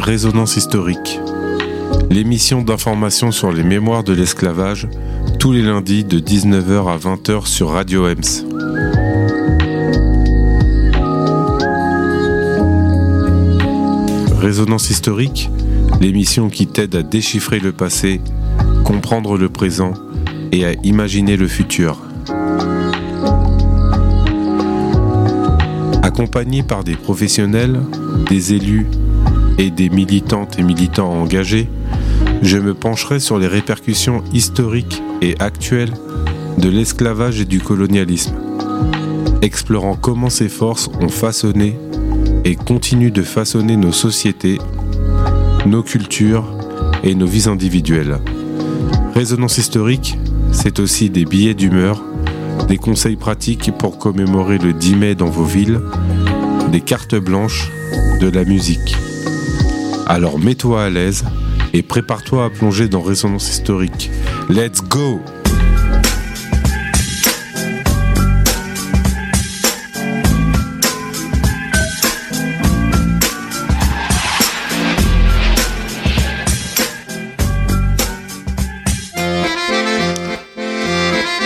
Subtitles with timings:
[0.00, 1.20] Résonance historique,
[2.10, 4.88] l'émission d'information sur les mémoires de l'esclavage,
[5.38, 8.46] tous les lundis de 19h à 20h sur Radio EMS.
[14.40, 15.50] Résonance historique,
[16.00, 18.22] l'émission qui t'aide à déchiffrer le passé,
[18.84, 19.92] comprendre le présent
[20.50, 21.98] et à imaginer le futur.
[26.02, 27.78] Accompagné par des professionnels,
[28.30, 28.86] des élus
[29.60, 31.68] et des militantes et militants engagés,
[32.42, 35.92] je me pencherai sur les répercussions historiques et actuelles
[36.56, 38.36] de l'esclavage et du colonialisme,
[39.42, 41.78] explorant comment ces forces ont façonné
[42.46, 44.58] et continuent de façonner nos sociétés,
[45.66, 46.50] nos cultures
[47.04, 48.18] et nos vies individuelles.
[49.14, 50.18] Résonance historique,
[50.52, 52.02] c'est aussi des billets d'humeur,
[52.66, 55.82] des conseils pratiques pour commémorer le 10 mai dans vos villes,
[56.72, 57.70] des cartes blanches,
[58.20, 58.96] de la musique.
[60.12, 61.24] Alors mets-toi à l'aise
[61.72, 64.10] et prépare-toi à plonger dans Résonance historique.
[64.48, 65.20] Let's go!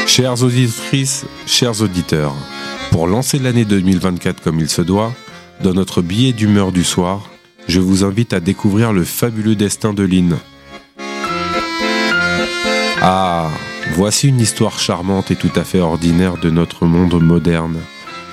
[0.07, 2.33] Chères auditrices, chers auditeurs,
[2.91, 5.13] pour lancer l'année 2024 comme il se doit,
[5.63, 7.29] dans notre billet d'humeur du soir,
[7.69, 10.37] je vous invite à découvrir le fabuleux destin de Lynn.
[13.03, 13.51] Ah,
[13.93, 17.79] voici une histoire charmante et tout à fait ordinaire de notre monde moderne.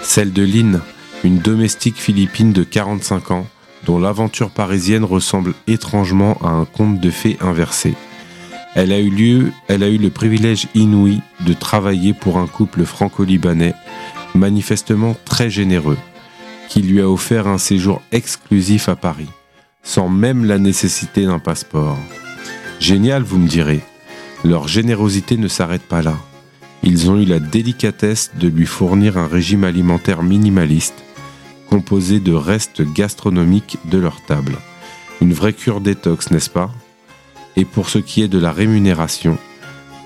[0.01, 0.81] Celle de Lynn,
[1.23, 3.47] une domestique philippine de 45 ans,
[3.85, 7.95] dont l'aventure parisienne ressemble étrangement à un conte de fées inversé.
[8.75, 12.85] Elle a eu lieu, elle a eu le privilège inouï de travailler pour un couple
[12.85, 13.73] franco-libanais,
[14.33, 15.97] manifestement très généreux,
[16.71, 19.27] qui lui a offert un séjour exclusif à Paris,
[19.83, 21.97] sans même la nécessité d'un passeport.
[22.79, 23.81] Génial, vous me direz.
[24.45, 26.15] Leur générosité ne s'arrête pas là.
[26.81, 31.03] Ils ont eu la délicatesse de lui fournir un régime alimentaire minimaliste,
[31.69, 34.55] composé de restes gastronomiques de leur table.
[35.19, 36.71] Une vraie cure détox, n'est-ce pas?
[37.57, 39.37] Et pour ce qui est de la rémunération,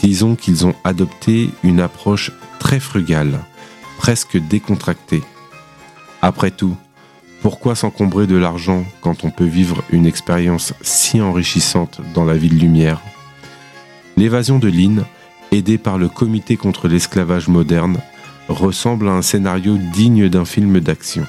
[0.02, 3.42] disons qu'ils ont adopté une approche très frugale,
[4.00, 5.22] presque décontractée.
[6.26, 6.76] Après tout,
[7.44, 12.58] pourquoi s'encombrer de l'argent quand on peut vivre une expérience si enrichissante dans la ville
[12.58, 13.00] lumière?
[14.18, 15.06] L'évasion de Lynn,
[15.52, 18.00] aidée par le Comité contre l'esclavage moderne,
[18.50, 21.28] ressemble à un scénario digne d'un film d'action.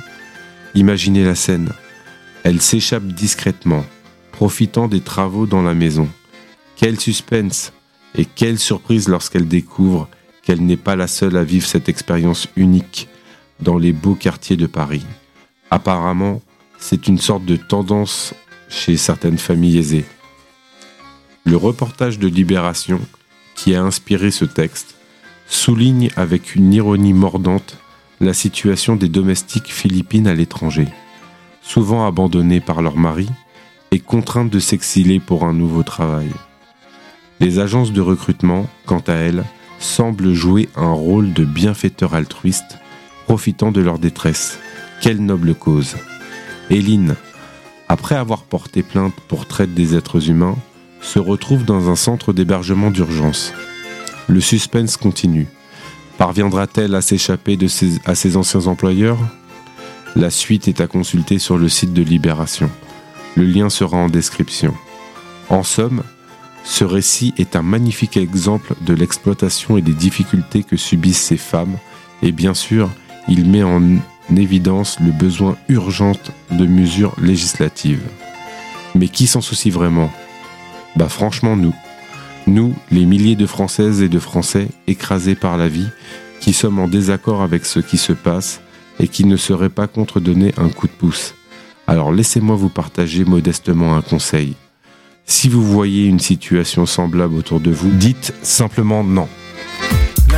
[0.75, 1.73] Imaginez la scène.
[2.43, 3.85] Elle s'échappe discrètement,
[4.33, 6.09] profitant des travaux dans la maison.
[6.75, 7.75] Quel suspense
[8.15, 10.09] et quelle surprise lorsqu'elle découvre
[10.43, 13.11] qu'elle n'est pas la seule à vivre cette expérience unique
[13.61, 15.05] dans les beaux quartiers de Paris.
[15.71, 16.43] Apparemment,
[16.79, 18.35] c'est une sorte de tendance
[18.69, 20.05] chez certaines familles aisées.
[21.45, 23.01] Le reportage de Libération,
[23.55, 24.97] qui a inspiré ce texte,
[25.49, 27.79] souligne avec une ironie mordante
[28.21, 30.89] la situation des domestiques philippines à l'étranger,
[31.63, 33.29] souvent abandonnées par leur mari
[33.91, 36.31] et contraintes de s'exiler pour un nouveau travail.
[37.41, 39.45] Les agences de recrutement, quant à elles,
[39.79, 42.79] semblent jouer un rôle de bienfaiteurs altruistes,
[43.27, 44.61] profitant de leur détresse.
[45.03, 45.97] Quelle noble cause.
[46.71, 47.17] Éline,
[47.89, 50.57] après avoir porté plainte pour traite des êtres humains,
[51.01, 53.53] se retrouve dans un centre d'hébergement d'urgence.
[54.29, 55.49] Le suspense continue.
[56.19, 57.59] Parviendra-t-elle à s'échapper
[58.05, 59.19] à ses anciens employeurs?
[60.15, 62.71] La suite est à consulter sur le site de Libération.
[63.35, 64.73] Le lien sera en description.
[65.49, 66.05] En somme,
[66.63, 71.77] ce récit est un magnifique exemple de l'exploitation et des difficultés que subissent ces femmes,
[72.23, 72.89] et bien sûr,
[73.29, 73.81] il met en
[74.37, 76.13] évidence le besoin urgent
[76.51, 78.03] de mesures législatives.
[78.95, 80.11] Mais qui s'en soucie vraiment?
[80.97, 81.75] Bah franchement nous.
[82.47, 85.89] Nous, les milliers de Françaises et de Français écrasés par la vie,
[86.41, 88.61] qui sommes en désaccord avec ce qui se passe
[89.01, 91.35] et qui ne seraient pas contre donner un coup de pouce.
[91.87, 94.55] Alors laissez-moi vous partager modestement un conseil.
[95.25, 99.29] Si vous voyez une situation semblable autour de vous, dites simplement non.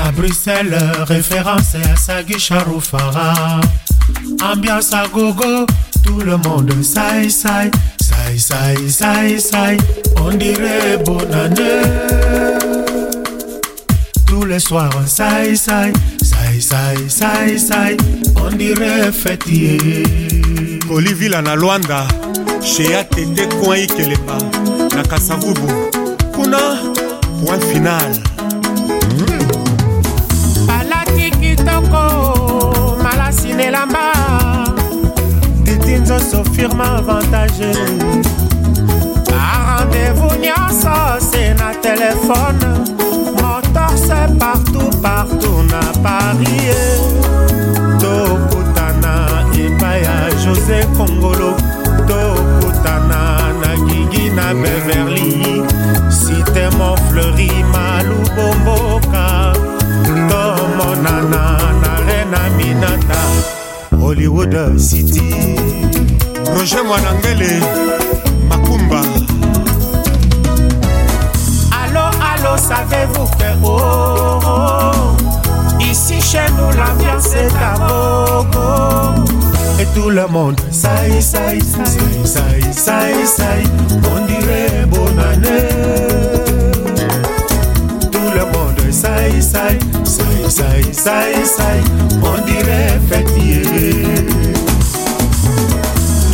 [0.04, 0.78] La Bruxelles,
[1.08, 3.60] référence à Sagi Charoufara.
[4.42, 5.66] Ambiance à gogo,
[6.04, 7.70] tout le monde saï saï,
[8.38, 9.76] saï saï saï.
[10.20, 11.82] On dirait bonne année.
[14.26, 15.92] Tous les soirs, saï saï,
[16.22, 17.96] saï saï saï saï.
[18.36, 19.78] On dirait fêtier.
[20.88, 22.08] kolivila na lwanda
[22.62, 24.38] sheya tete coin ikelemba
[24.96, 25.02] na
[26.32, 26.58] kuna
[27.44, 28.12] point final
[31.58, 34.12] kitoko malasi nelamba
[36.02, 37.72] nzoso firme avantage
[39.30, 40.94] barendez-vous nyonso
[41.30, 42.84] se na telefone
[43.42, 46.70] motorse partout partout na paris.
[48.00, 51.54] Tokutana epai ya josé kongolo.
[52.08, 55.57] Tokutana na gigi na beverly
[64.08, 65.20] hollywood city
[66.56, 67.60] roger mwanangele
[68.48, 69.02] makumba.
[71.70, 79.24] Allô, allô, savez-vous que oh, oh, ici chez nous l'ambiance est à gogo
[79.78, 83.64] et tout le monde saï saï saï saï saï saï
[84.16, 86.17] on dirait bonne année
[90.48, 91.82] saï saï saï
[92.22, 93.62] on dirait fêtier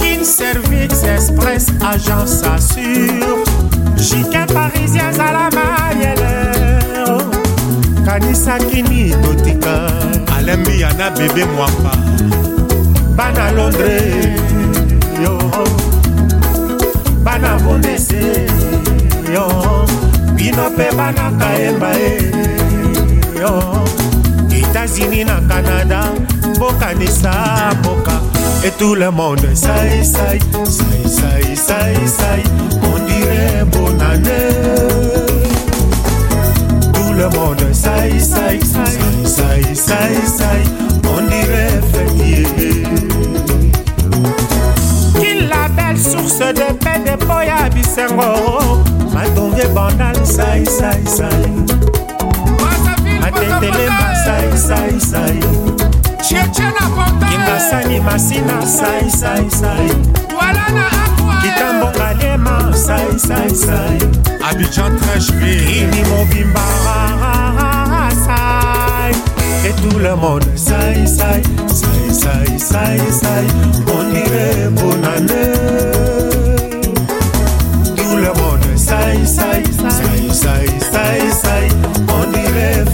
[0.01, 3.45] Kin Service Express, agence assure.
[3.97, 7.19] Chiquin parisien à la maillère.
[8.05, 9.87] Kanisa Kini Botika.
[10.37, 11.93] alembi yana bebe mwamba
[13.17, 14.41] Bana Londres.
[15.23, 15.39] Yo.
[17.23, 18.47] Bana Bondese.
[19.33, 19.47] Yo.
[20.37, 21.91] Bino pe bana Kaemba.
[21.99, 22.54] eh.
[23.45, 23.53] yo.
[24.51, 26.01] États-unis na canada
[26.57, 27.33] mbokanisa
[27.79, 28.17] mboka.
[28.65, 30.39] Et tout le monde sai sai
[30.77, 32.43] sai sai sai sai
[32.83, 34.49] on dirait bonne année.
[36.95, 38.97] Tout le monde sai sai sai
[39.37, 40.61] sai sai sai
[41.15, 42.47] on dirait fêtier
[45.21, 48.33] qu'il la belle source de paix de poya bisengo.
[49.13, 51.43] Matonge bandal sai sai sai
[53.25, 55.41] Matetelemba saï saï saï
[57.29, 59.87] kingasani masina sai sai sai
[61.43, 62.57] kitambonga lema
[62.87, 63.97] sai sai sai
[64.49, 66.67] abidjan trashville ini mobimba
[68.27, 69.13] sai
[69.69, 71.41] et tout le monde sai sai
[71.81, 73.45] sai sai sai sai
[73.97, 75.53] on dirait bonne année
[77.99, 79.63] tout le monde sai sai
[79.99, 81.65] sai sai sai sai
[82.19, 82.85] on dirait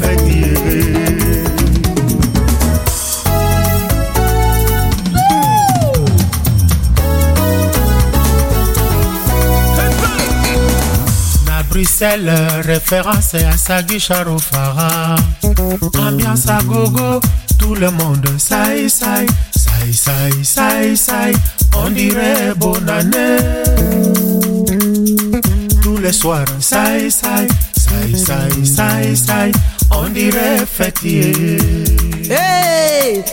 [11.80, 12.30] Bruxelles,
[12.66, 15.16] référence à Sagui Charofara.
[15.98, 17.20] Ambiance à gogo,
[17.58, 21.32] tout le monde saï saï, saï saï saï saï,
[21.78, 23.38] on dirait bonne année.
[25.82, 29.52] Tous les soirs, saï saï, saï saï saï saï,
[29.90, 31.56] on dirait fêtier.
[32.30, 33.24] Hey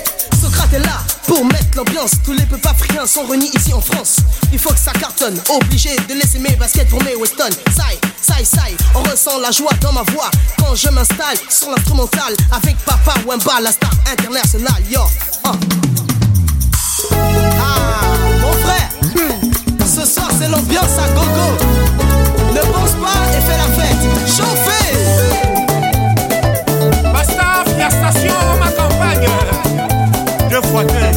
[0.41, 2.11] Socrate est là pour mettre l'ambiance.
[2.23, 4.17] Tous les peuples africains sont réunis ici en France.
[4.53, 5.37] Il faut que ça cartonne.
[5.49, 7.49] Obligé de laisser mes baskets pour mes Weston.
[7.75, 8.75] Sai, sai, sai.
[8.95, 13.61] On ressent la joie dans ma voix quand je m'installe sur l'instrumental avec Papa Wemba,
[13.61, 14.83] la star internationale.
[14.89, 15.01] Yo.
[15.43, 15.51] Ah.
[17.59, 18.01] Ah,
[18.41, 18.89] mon frère.
[19.79, 21.57] Ce soir c'est l'ambiance à gogo.
[22.53, 24.03] Ne pense pas et fais la fête.
[24.35, 24.89] Chauffez.
[27.13, 29.29] Basta, la station, ma campagne.
[30.49, 31.16] deux fois deux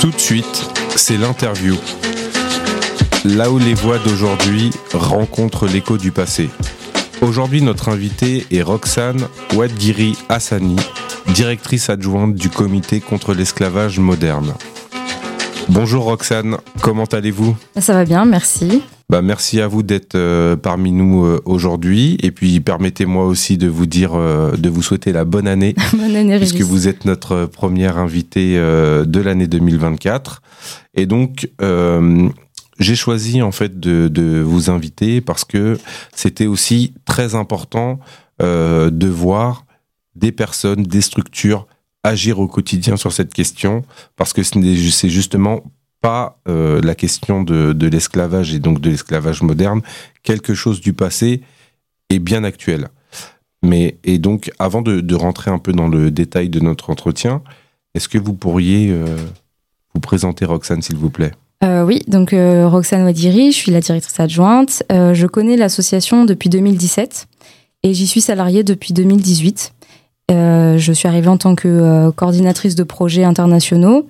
[0.00, 1.76] Tout de suite, c'est l'interview.
[3.24, 6.48] Là où les voix d'aujourd'hui rencontrent l'écho du passé.
[7.20, 10.76] Aujourd'hui, notre invitée est Roxane Ouadgiri Hassani,
[11.34, 14.54] directrice adjointe du comité contre l'esclavage moderne.
[15.68, 17.56] Bonjour Roxane, comment allez-vous?
[17.78, 18.82] Ça va bien, merci.
[19.10, 22.16] bah, Merci à vous d'être euh, parmi nous euh, aujourd'hui.
[22.22, 25.74] Et puis permettez-moi aussi de vous dire, euh, de vous souhaiter la bonne année.
[25.92, 26.68] Bonne année, puisque Régis.
[26.68, 30.42] vous êtes notre première invitée de l'année 2024.
[30.94, 31.48] Et donc,
[32.78, 35.78] j'ai choisi en fait de, de vous inviter parce que
[36.14, 37.98] c'était aussi très important
[38.40, 39.65] de voir
[40.16, 41.66] des personnes, des structures
[42.06, 43.84] agir au quotidien sur cette question,
[44.16, 45.62] parce que c'est justement
[46.00, 49.82] pas euh, la question de, l'esclavage et donc de l'esclavage moderne,
[50.22, 51.42] quelque chose du passé
[52.10, 52.88] est bien actuel.
[53.62, 57.42] Mais et donc, avant de, rentrer un peu dans le détail de notre entretien,
[57.94, 59.16] est-ce que vous pourriez euh,
[59.94, 61.32] vous présenter Roxane, s'il vous plaît?
[61.64, 64.82] Euh, oui, donc Roxane Wadiri, je suis la directrice adjointe.
[64.90, 67.26] Je connais l'association depuis 2017
[67.82, 69.72] et j'y suis salariée depuis 2018.
[70.30, 74.08] Euh, je suis arrivée en tant que euh, coordinatrice de projets internationaux.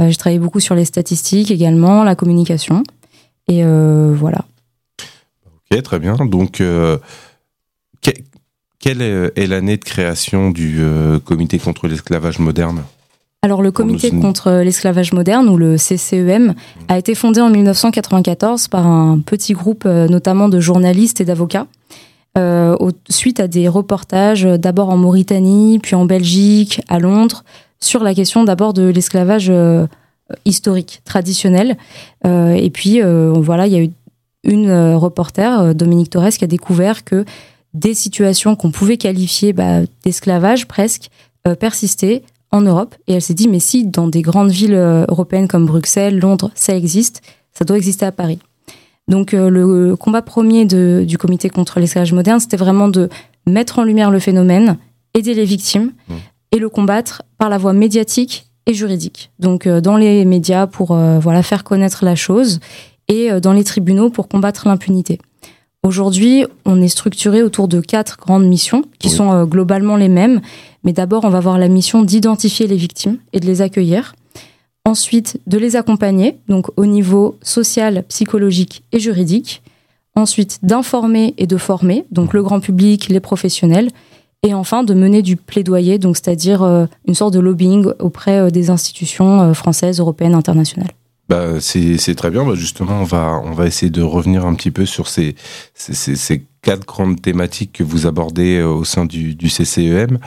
[0.00, 2.82] Euh, j'ai travaillé beaucoup sur les statistiques également, la communication.
[3.48, 4.44] Et voilà.
[5.70, 6.14] Ok, très bien.
[6.26, 7.00] Donc, que-
[8.78, 10.80] quelle est, l'année de création du
[11.24, 12.82] Comité contre l'esclavage moderne?
[13.42, 16.54] Alors le comité contre l'esclavage moderne, ou le CCEM,
[16.88, 21.66] a été fondé en 1994 par un petit groupe notamment de journalistes et d'avocats,
[22.38, 27.44] euh, au- suite à des reportages euh, d'abord en Mauritanie, puis en Belgique, à Londres,
[27.80, 29.86] sur la question d'abord de l'esclavage euh,
[30.44, 31.76] historique, traditionnel.
[32.26, 33.90] Euh, et puis euh, voilà, il y a eu
[34.44, 37.24] une euh, reporter, euh, Dominique Torres, qui a découvert que
[37.74, 41.10] des situations qu'on pouvait qualifier bah, d'esclavage presque
[41.46, 42.94] euh, persistaient en Europe.
[43.08, 46.50] Et elle s'est dit, mais si dans des grandes villes euh, européennes comme Bruxelles, Londres,
[46.54, 47.22] ça existe,
[47.52, 48.38] ça doit exister à Paris.
[49.08, 53.08] Donc euh, le combat premier de- du comité contre l'esclavage moderne, c'était vraiment de
[53.46, 54.78] mettre en lumière le phénomène,
[55.14, 56.14] aider les victimes Mmh.
[56.52, 59.30] et le combattre par la voie médiatique et juridique.
[59.40, 62.60] Donc euh, dans les médias pour euh, voilà faire connaître la chose
[63.08, 65.18] et euh, dans les tribunaux pour combattre l'impunité.
[65.82, 69.14] Aujourd'hui, on est structuré autour de quatre grandes missions qui Oui.
[69.14, 70.40] sont euh, globalement les mêmes.
[70.84, 74.14] Mais d'abord, on va avoir la mission d'identifier les victimes et de les accueillir.
[74.84, 79.62] Ensuite, de les accompagner, donc au niveau social, psychologique et juridique.
[80.14, 83.90] Ensuite, d'informer et de former, donc le grand public, les professionnels.
[84.44, 88.50] Et enfin, de mener du plaidoyer, donc c'est-à-dire euh, une sorte de lobbying auprès euh,
[88.50, 90.90] des institutions euh, françaises, européennes, internationales.
[91.28, 92.44] Bah, c'est très bien.
[92.44, 95.36] Bah, justement, on va, on va essayer de revenir un petit peu sur ces,
[95.74, 100.18] ces, quatre grandes thématiques que vous abordez au sein du, CCEM.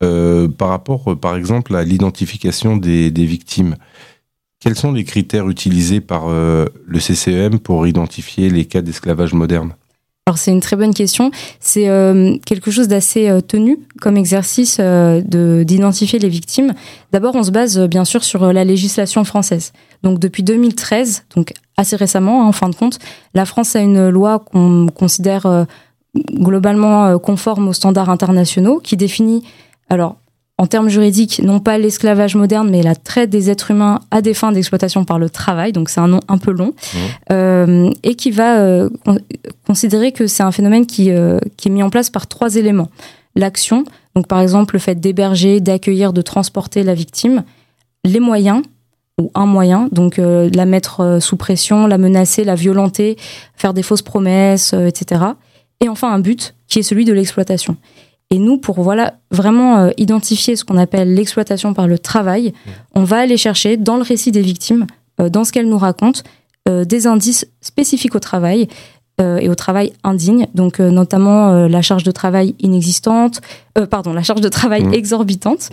[0.00, 3.76] Par rapport, par exemple, à l'identification des, des victimes,
[4.64, 9.74] quels sont les critères utilisés par euh, le CCEM pour identifier les cas d'esclavage moderne?
[10.26, 11.30] Alors c'est une très bonne question.
[11.60, 16.72] C'est euh, quelque chose d'assez euh, tenu comme exercice de d'identifier les victimes.
[17.12, 19.74] D'abord, on se base bien sûr sur la législation française.
[20.02, 22.98] Donc depuis 2013, donc assez récemment hein, en fin de compte,
[23.34, 25.66] la France a une loi qu'on considère
[26.32, 29.44] globalement conforme aux standards internationaux qui définit
[29.90, 30.16] alors
[30.56, 34.34] en termes juridiques, non pas l'esclavage moderne, mais la traite des êtres humains à des
[34.34, 36.72] fins d'exploitation par le travail, donc c'est un nom un peu long,
[37.32, 39.18] euh, et qui va euh, con-
[39.66, 42.88] considérer que c'est un phénomène qui, euh, qui est mis en place par trois éléments.
[43.34, 43.84] L'action,
[44.14, 47.42] donc par exemple le fait d'héberger, d'accueillir, de transporter la victime,
[48.04, 48.62] les moyens,
[49.20, 53.16] ou un moyen, donc la mettre sous pression, la menacer, la violenter,
[53.54, 55.22] faire des fausses promesses, etc.
[55.80, 57.76] Et enfin un but, qui est celui de l'exploitation.
[58.30, 62.52] Et nous, pour voilà vraiment euh, identifier ce qu'on appelle l'exploitation par le travail,
[62.94, 64.86] on va aller chercher dans le récit des victimes,
[65.20, 66.22] euh, dans ce qu'elles nous racontent,
[66.68, 68.68] euh, des indices spécifiques au travail
[69.20, 73.42] et au travail indigne, donc notamment la charge de travail inexistante,
[73.78, 74.94] euh, pardon, la charge de travail Mmh.
[74.94, 75.70] exorbitante,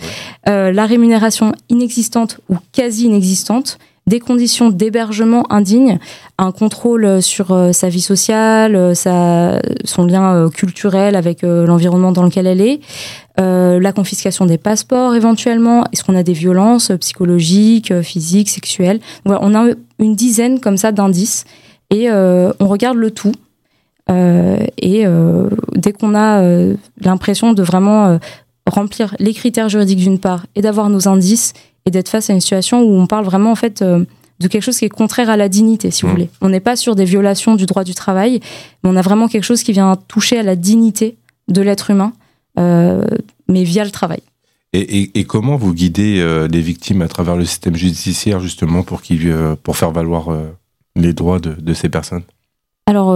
[0.47, 3.77] euh, la rémunération inexistante ou quasi inexistante,
[4.11, 5.97] des conditions d'hébergement indignes,
[6.37, 8.93] un contrôle euh, sur euh, sa vie sociale, euh,
[9.85, 12.81] son lien culturel avec l'environnement dans lequel elle est,
[13.37, 18.99] la confiscation des passeports éventuellement, est-ce qu'on a des violences psychologiques, physiques, sexuelles?
[19.25, 21.45] On a une dizaine comme ça d'indices
[21.89, 23.33] et on regarde le tout.
[24.09, 25.05] Et
[25.75, 26.43] dès qu'on a
[27.01, 28.19] l'impression de vraiment
[28.67, 31.53] remplir les critères juridiques d'une part et d'avoir nos indices
[31.85, 34.05] et d'être face à une situation où on parle vraiment en fait euh,
[34.39, 36.13] de quelque chose qui est contraire à la dignité, si vous Mhm.
[36.13, 36.29] voulez.
[36.41, 38.39] On n'est pas sur des violations du droit du travail,
[38.83, 42.13] mais on a vraiment quelque chose qui vient toucher à la dignité de l'être humain,
[42.59, 43.05] euh,
[43.47, 44.21] mais via le travail.
[44.73, 48.83] et, et- et comment vous guidez euh, les victimes à travers le système judiciaire justement
[48.83, 49.33] pour, qu'ils,
[49.63, 50.29] pour faire valoir
[50.95, 52.23] les droits de, de ces personnes?
[52.87, 53.13] Alors,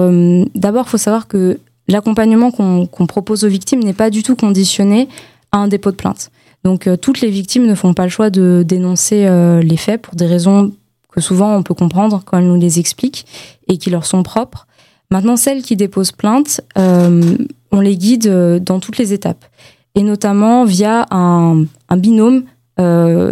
[0.55, 4.36] d'abord, il faut savoir que l'accompagnement qu'on qu'on propose aux victimes n'est pas du tout
[4.36, 5.07] conditionné
[5.51, 6.29] à un dépôt de plainte.
[6.65, 10.01] Donc, euh, toutes les victimes ne font pas le choix de dénoncer euh, les faits
[10.01, 10.74] pour des raisons
[11.12, 13.27] que souvent on peut comprendre quand elles nous les expliquent
[13.67, 14.65] et qui leur sont propres.
[15.12, 17.38] Maintenant, celles qui déposent plainte, euh,
[17.72, 19.45] on les guide dans toutes les étapes,
[19.93, 22.45] et notamment via un, binôme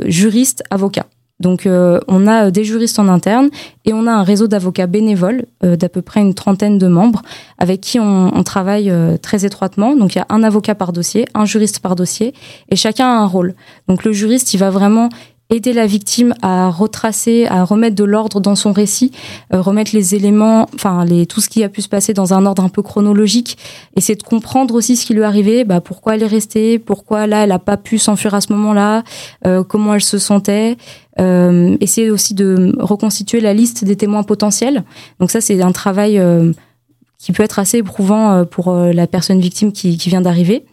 [0.06, 1.08] juriste-avocat.
[1.40, 3.50] Donc, euh, on a des juristes en interne
[3.86, 7.22] et on a un réseau d'avocats bénévoles euh, d'à peu près une trentaine de membres
[7.58, 9.96] avec qui on, travaille euh, très étroitement.
[9.96, 12.34] Donc, il y a un avocat par dossier, un juriste par dossier
[12.70, 13.56] et chacun a un rôle.
[13.88, 15.10] Donc, le juriste, il va vraiment
[15.54, 19.12] aider la victime à retracer, à remettre de l'ordre dans son récit,
[19.54, 22.64] euh, remettre les éléments, enfin tout ce qui a pu se passer dans un ordre
[22.64, 23.58] un peu chronologique,
[23.96, 27.28] essayer de comprendre aussi ce qui lui est arrivé, bah, pourquoi elle est restée, pourquoi
[27.28, 29.04] là elle n'a pas pu s'enfuir à ce moment-là,
[29.46, 30.78] euh, comment elle se sentait,
[31.20, 34.84] euh, essayer aussi de reconstituer la liste des témoins potentiels.
[35.20, 36.22] Donc ça c'est un travail
[37.20, 40.66] qui peut être assez éprouvant pour la personne victime qui, qui vient d'arriver.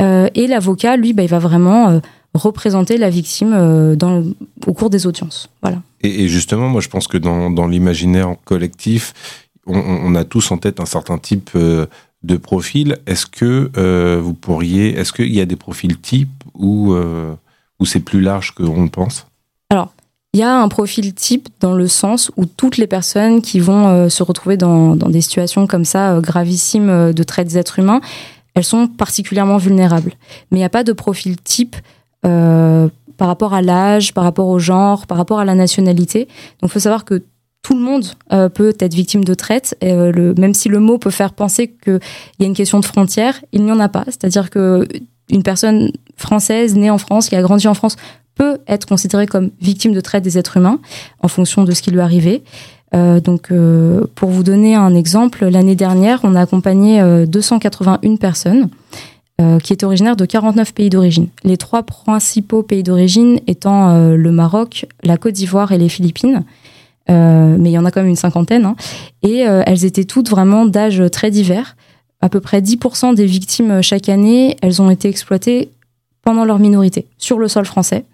[0.00, 2.00] et l'avocat, lui, bah, il va vraiment
[2.36, 4.22] représenter la victime euh, dans,
[4.66, 5.48] au cours des audiences.
[5.62, 5.82] Voilà.
[6.02, 9.12] Et, justement, moi, je pense que dans, dans l'imaginaire collectif,
[9.66, 11.86] on, a tous en tête un certain type euh,
[12.22, 12.98] de profil.
[13.06, 16.94] Est-ce que euh, vous pourriez, est-ce qu'il y a des profils types ou
[17.78, 19.26] ou c'est plus large qu'on pense?
[19.68, 19.92] Alors,
[20.32, 24.08] il y a un profil type dans le sens où toutes les personnes qui vont
[24.08, 28.00] se retrouver dans, dans, des situations comme ça gravissimes de traite des êtres humains,
[28.56, 30.14] elles sont particulièrement vulnérables.
[30.50, 31.76] Mais il n'y a pas de profil type
[32.24, 36.28] euh, par rapport à l'âge, par rapport au genre, par rapport à la nationalité.
[36.60, 37.22] Donc il faut savoir que
[37.62, 41.10] tout le monde euh, peut être victime de traite, euh, même si le mot peut
[41.10, 42.00] faire penser qu'il
[42.38, 44.04] y a une question de frontière, il n'y en a pas.
[44.06, 44.86] C'est-à-dire que
[45.30, 47.96] une personne française née en France, qui a grandi en France,
[48.34, 50.78] peut être considérée comme victime de traite des êtres humains
[51.22, 52.42] en fonction de ce qui lui est arrivé.
[52.92, 53.52] Donc,
[54.14, 58.70] pour vous donner un exemple, l'année dernière, on a accompagné 281 personnes
[59.38, 61.28] euh, qui est originaire de 49 pays d'origine.
[61.44, 66.42] Les trois principaux pays d'origine étant euh, le Maroc, la Côte d'Ivoire et les Philippines.
[67.10, 68.64] Euh, mais il y en a quand même une cinquantaine.
[68.64, 68.76] Hein.
[69.22, 71.76] Et elles étaient toutes vraiment d'âge très divers.
[72.22, 75.68] À peu près 10% des victimes chaque année, elles ont été exploitées
[76.22, 78.06] pendant leur minorité, sur le sol français.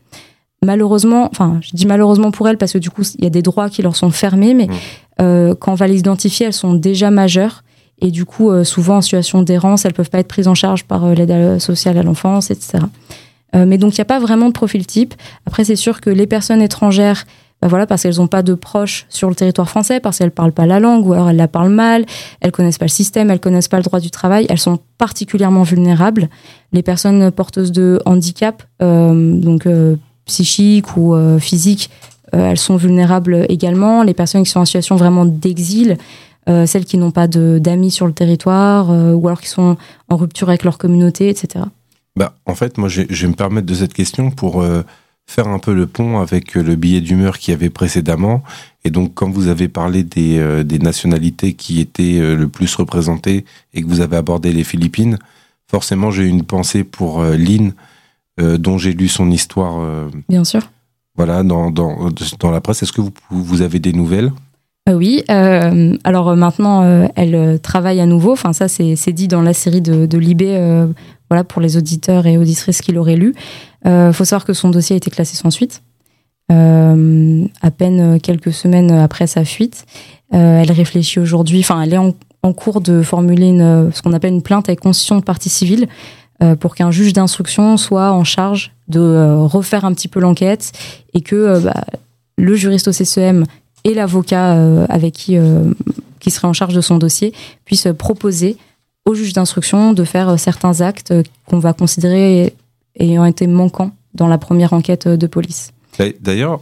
[0.65, 3.43] Malheureusement, enfin, je dis malheureusement pour elles parce que du coup, il y a des
[3.43, 5.55] droits qui leur sont fermés, mais mmh.
[5.61, 7.63] quand on va les identifier, elles sont déjà majeures
[8.03, 10.85] et du coup, euh, souvent en situation d'errance, elles peuvent pas être prises en charge
[10.85, 12.85] par euh, l'aide sociale à l'enfance, etc.
[13.55, 15.15] Euh, mais donc, il n'y a pas vraiment de profil type.
[15.47, 17.25] Après, c'est sûr que les personnes étrangères,
[17.61, 20.53] bah voilà, parce qu'elles n'ont pas de proches sur le territoire français, parce qu'elles parlent
[20.53, 22.05] pas la langue, ou alors elles la parlent mal,
[22.41, 25.63] elles connaissent pas le système, elles connaissent pas le droit du travail, elles sont particulièrement
[25.63, 26.29] vulnérables.
[26.73, 31.89] Les personnes porteuses de handicap, euh, donc euh, psychique ou euh, physique,
[32.33, 34.03] elles sont vulnérables également.
[34.03, 35.99] Les personnes qui sont en situation vraiment d'exil,
[36.49, 39.77] euh, celles qui n'ont pas d'amis sur le territoire, euh, ou alors qui sont
[40.09, 41.65] en rupture avec leur communauté, etc.
[42.17, 44.83] Bah, en fait, moi, je, vais me permettre de cette question pour euh,
[45.27, 48.43] faire un peu le pont avec le billet d'humeur qui y avait précédemment.
[48.85, 53.83] Et donc, quand vous avez parlé des, des nationalités qui étaient le plus représentées et
[53.83, 55.19] que vous avez abordé les Philippines,
[55.69, 57.73] forcément, j'ai eu une pensée pour Lynn,
[58.39, 60.09] dont j'ai lu son histoire.
[60.29, 60.69] Bien sûr.
[61.15, 62.83] Voilà, dans, dans, dans la presse.
[62.83, 64.33] Est-ce que vous, vous avez des nouvelles?
[64.91, 66.83] Oui, euh, alors euh, maintenant
[67.15, 68.33] elle travaille à nouveau.
[68.33, 70.59] Enfin ça c'est dit dans la série de, de Libé,
[71.31, 73.35] voilà pour les auditeurs et auditrices qui l'auraient lu.
[73.85, 75.83] Il faut savoir que son dossier a été classé sans suite.
[76.51, 79.85] à peine quelques semaines après sa fuite,
[80.33, 81.61] elle réfléchit aujourd'hui.
[81.61, 83.57] Enfin elle est en, cours de formuler
[83.93, 85.87] ce qu'on appelle une plainte avec constitution de partie civile
[86.59, 90.73] pour qu'un juge d'instruction soit en charge de refaire un petit peu l'enquête
[91.15, 91.85] et que bah,
[92.37, 93.45] le juriste au CCM
[93.85, 95.73] et l'avocat euh, avec qui euh,
[96.21, 97.33] qui serait en charge de son dossier
[97.65, 98.57] puisse proposer
[99.05, 101.13] au juge d'instruction de faire euh, certains actes
[101.47, 102.55] qu'on va considérer
[102.99, 105.73] ayant été manquants dans la première enquête de police.
[106.21, 106.61] D'ailleurs,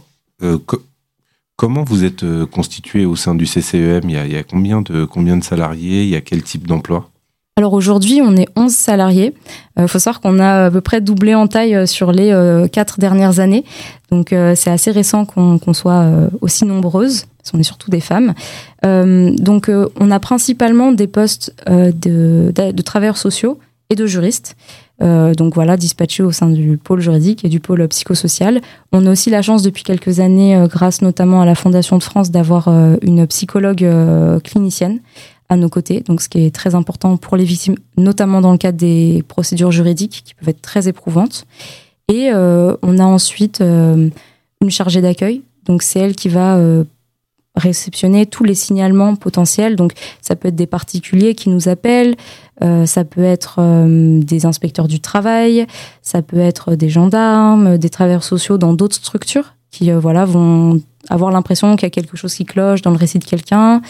[1.57, 4.81] comment vous êtes constitué au sein du CCEM il y, a, il y, a, combien
[4.81, 6.03] de, combien de salariés?
[6.03, 7.10] Il y a quel type d'emploi?
[7.57, 9.33] Alors aujourd'hui, on est 11 salariés.
[9.77, 12.33] Il faut savoir qu'on a à peu près doublé en taille sur les
[12.71, 13.65] quatre dernières années.
[14.11, 18.01] Donc euh, c'est assez récent qu'on soit euh, aussi nombreuses, parce qu'on est surtout des
[18.01, 18.33] femmes.
[18.85, 23.57] Euh, donc on a principalement des postes de, de, travailleurs sociaux
[23.89, 24.55] et de juristes.
[24.99, 28.61] donc voilà, dispatchés au sein du pôle juridique et du pôle psychosocial.
[28.91, 32.31] On a aussi la chance depuis quelques années, grâce notamment à la Fondation de France,
[32.31, 32.67] d'avoir
[33.01, 33.87] une psychologue
[34.43, 34.99] clinicienne
[35.51, 38.57] à nos côtés, donc ce qui est très important pour les victimes, notamment dans le
[38.57, 41.45] cadre des procédures juridiques qui peuvent être très éprouvantes.
[42.07, 44.09] Et euh, on a ensuite euh,
[44.61, 45.41] une chargée d'accueil.
[45.65, 46.85] Donc c'est elle qui va euh,
[47.55, 49.75] réceptionner tous les signalements potentiels.
[49.75, 52.15] Donc ça peut être des particuliers qui nous appellent,
[52.85, 53.59] ça peut être
[54.21, 55.65] des inspecteurs du travail,
[56.01, 61.31] ça peut être des gendarmes, des travailleurs sociaux dans d'autres structures qui voilà vont avoir
[61.31, 63.81] l'impression qu'il y a quelque chose qui cloche dans le récit de quelqu'un.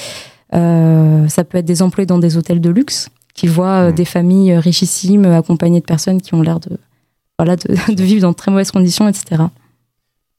[0.51, 3.93] Ça peut être des employés dans des hôtels de luxe qui voient mmh.
[3.93, 6.77] des familles richissimes accompagnées de personnes qui ont l'air de
[7.41, 9.43] voilà, de, vivre dans de très mauvaises conditions, etc.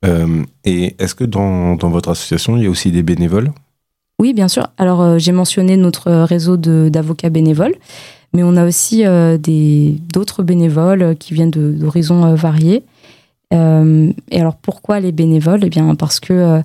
[0.04, 3.50] Euh, et est-ce que dans, dans, votre association, il y a aussi des bénévoles?
[4.20, 4.68] Oui, bien sûr.
[4.78, 7.74] Alors, euh, j'ai mentionné notre réseau d'avocats bénévoles,
[8.32, 12.84] mais on a aussi euh, d'autres bénévoles qui viennent d'horizons variés.
[13.52, 15.64] et alors pourquoi les bénévoles?
[15.64, 16.62] Eh bien parce que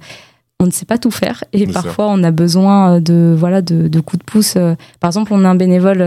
[0.59, 4.19] on ne sait pas tout faire et parfois on a besoin de voilà de, coups
[4.19, 4.57] de pouce.
[4.99, 6.03] Par exemple, on a un bénévole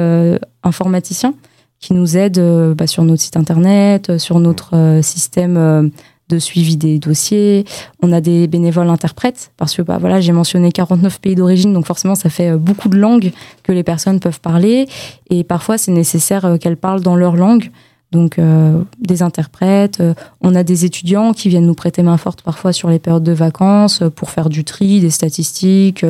[0.65, 1.35] informaticien
[1.79, 2.41] qui nous aide
[2.75, 5.93] bah, sur notre site internet, sur notre système
[6.31, 7.65] de suivi des dossiers.
[8.03, 11.87] On a des bénévoles interprètes parce que bah, voilà, j'ai mentionné 49 pays d'origine, donc
[11.87, 13.33] forcément ça fait euh, beaucoup de langues
[13.63, 14.89] que les personnes peuvent parler
[15.29, 17.71] et parfois c'est nécessaire euh, qu'elles parlent dans leur langue.
[18.13, 20.03] Donc euh, des interprètes,
[20.41, 23.33] on a des étudiants qui viennent nous prêter main forte parfois sur les périodes de
[23.33, 26.05] vacances pour faire du tri, des statistiques.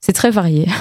[0.00, 0.66] c'est très varié.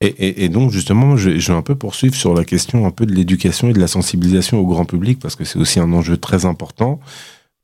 [0.00, 3.12] Et, donc justement, je, je, vais un peu poursuivre sur la question un peu de
[3.12, 6.44] l'éducation et de la sensibilisation au grand public parce que c'est aussi un enjeu très
[6.44, 7.00] important.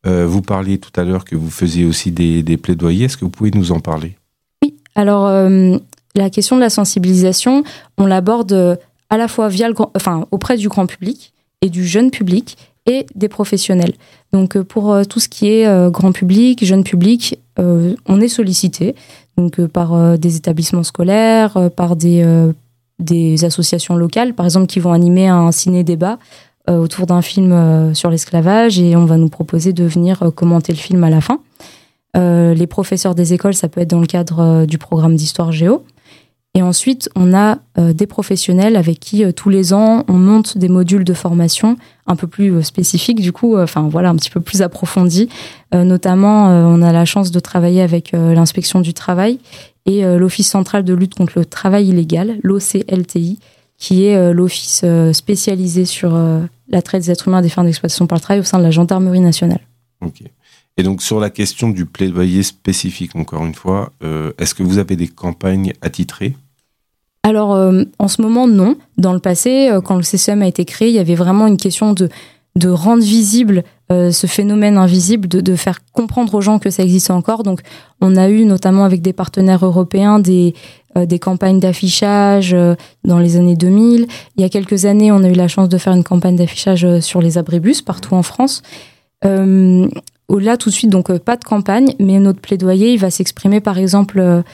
[0.07, 3.07] Euh, vous parliez tout à l'heure que vous faisiez aussi des, plaidoyers.
[3.07, 4.17] Est-ce que vous pouvez nous en parler?
[4.63, 4.75] Oui.
[4.95, 5.77] Alors, euh,
[6.15, 7.65] la question de la sensibilisation,
[7.99, 8.79] on l'aborde
[9.11, 13.07] à la fois via le, enfin, auprès du grand public et du jeune public et
[13.15, 13.95] des professionnels.
[14.33, 18.95] Donc, euh, pour tout ce qui est grand public, jeune public, on est sollicité
[19.37, 25.53] donc par des établissements scolaires, par des associations locales, par exemple, qui vont animer un
[25.53, 26.19] ciné-débat
[26.71, 30.31] euh, autour d'un film euh, sur l'esclavage et on va nous proposer de venir euh,
[30.31, 31.41] commenter le film à la fin.
[32.15, 35.85] les professeurs des écoles, ça peut être dans le cadre du programme d'histoire géo.
[36.55, 41.05] Et ensuite, on a des professionnels avec qui tous les ans on monte des modules
[41.05, 41.77] de formation
[42.09, 45.29] un peu plus spécifiques, du coup, enfin voilà, un petit peu plus approfondis.
[45.73, 49.39] notamment, on a la chance de travailler avec l'inspection du travail
[49.87, 53.39] et l'Office central de lutte contre le travail illégal, l'OCLTI,
[53.81, 57.65] qui est euh, l'office euh, spécialisé sur euh, la traite des êtres humains des fins
[57.65, 59.61] d'exploitation par le travail au sein de la gendarmerie nationale.
[60.77, 63.93] Et donc sur la question du plaidoyer spécifique, encore une fois,
[64.39, 66.37] est-ce que vous avez des campagnes attitrées?
[67.23, 67.51] Alors
[67.99, 68.77] en ce moment, non.
[68.97, 71.93] Dans le passé, quand le CCM a été créé, il y avait vraiment une question
[71.93, 72.09] de,
[72.67, 77.43] rendre visible ce phénomène invisible, de, faire comprendre aux gens que ça existe encore.
[77.43, 77.61] Donc
[78.01, 80.55] on a eu notamment avec des partenaires européens des,
[80.97, 84.09] euh, campagnes d'affichage euh, dans les années 2000.
[84.37, 86.85] Il y a quelques années, on a eu la chance de faire une campagne d'affichage
[86.85, 88.63] euh, sur les abribus partout en France.
[90.39, 93.79] Là, tout de suite, donc pas de campagne, mais notre plaidoyer, il va s'exprimer par
[93.79, 94.45] exemple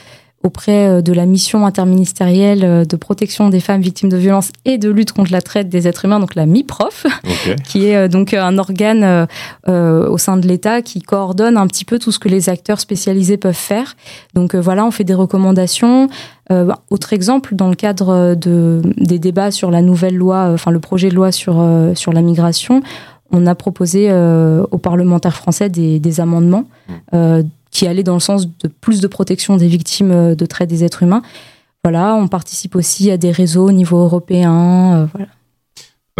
[0.43, 4.77] auprès euh, de la mission interministérielle euh, de protection des femmes victimes de violences et
[4.77, 7.05] de lutte contre la traite des êtres humains, donc la MIPROF,
[7.63, 9.27] qui est euh, donc un organe
[9.67, 13.37] au sein de l'État qui coordonne un petit peu tout ce que les acteurs spécialisés
[13.37, 13.95] peuvent faire.
[14.33, 16.07] Donc voilà, on fait des recommandations.
[16.89, 21.09] autre exemple, dans le cadre de, des débats sur la nouvelle loi, enfin le projet
[21.09, 21.63] de loi sur,
[21.95, 22.81] sur la migration,
[23.31, 28.47] on a proposé aux parlementaires français des, des amendements mmh qui allait dans le sens
[28.47, 31.21] de plus de protection des victimes euh, de traite des êtres humains.
[31.83, 34.95] Voilà, on participe aussi à des réseaux au niveau européen.
[34.95, 35.27] Euh, voilà.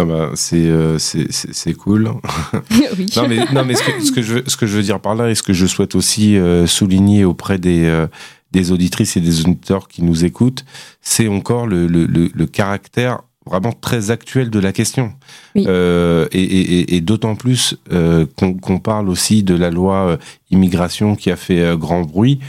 [0.00, 2.10] Ah bah, euh, c'est cool.
[2.96, 3.06] oui.
[3.16, 5.00] Non mais, non, mais ce, que, ce, que je veux, ce que je veux dire
[5.00, 8.06] par là et ce que je souhaite aussi souligner auprès des,
[8.52, 10.64] des auditrices et des auditeurs qui nous écoutent,
[11.00, 15.12] c'est encore le, le, le, caractère vraiment très actuel de la question.
[15.56, 20.16] Euh, et, d'autant plus euh, qu'on parle aussi de la loi euh,
[20.50, 22.40] immigration qui a fait grand bruit.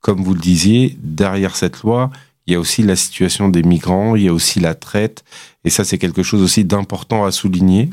[0.00, 2.10] Comme vous le disiez, derrière cette loi,
[2.46, 5.24] il y a aussi la situation des migrants, il y a aussi la traite.
[5.64, 7.90] Et ça, c'est quelque chose aussi d'important à souligner.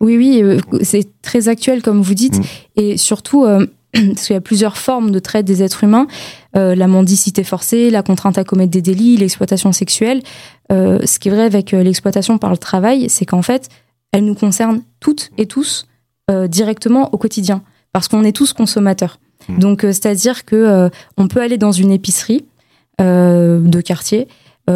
[0.00, 2.38] Oui, oui, c'est très actuel, comme vous dites.
[2.38, 2.44] Mm.
[2.76, 3.46] Et surtout,
[3.92, 6.06] parce qu'il y a plusieurs formes de traite des êtres humains,
[6.56, 10.22] euh, la mendicité forcée, la contrainte à commettre des délits, l'exploitation sexuelle.
[10.72, 13.68] Euh, ce qui est vrai avec euh, l'exploitation par le travail, c'est qu'en fait,
[14.12, 15.86] elle nous concerne toutes et tous
[16.48, 17.60] directement au quotidien,
[17.92, 19.18] parce qu'on est tous consommateurs.
[19.48, 19.58] Mmh.
[19.58, 22.44] Donc, c'est-à-dire que on peut aller dans une épicerie
[23.00, 24.28] de quartier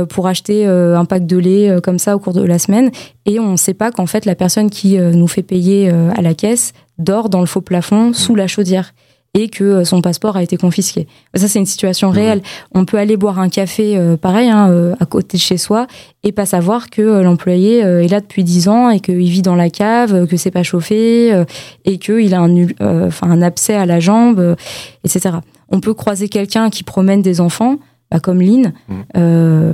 [0.08, 2.90] pour acheter un pack de lait comme ça au cours de la semaine,
[3.24, 6.34] et on ne sait pas qu'en fait la personne qui nous fait payer à la
[6.34, 8.92] caisse dort dans le faux plafond sous la chaudière
[9.34, 11.06] et que euh, son passeport a été confisqué.
[11.34, 12.40] Ça, c'est une situation réelle.
[12.72, 15.88] On peut aller boire un café, euh, pareil, hein, euh, à côté de chez soi,
[16.22, 19.68] et pas savoir que l'employé est là depuis 10 ans et qu'il vit dans la
[19.68, 21.44] cave, que c'est pas chauffé,
[21.84, 22.66] et qu'il a un,
[23.06, 24.56] enfin, un abcès à la jambe,
[25.04, 25.36] etc.
[25.68, 27.76] On peut croiser quelqu'un qui promène des enfants,
[28.10, 29.72] bah, comme Lynn, mmh.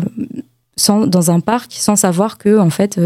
[0.74, 2.98] sans, dans un parc, sans savoir que, en fait,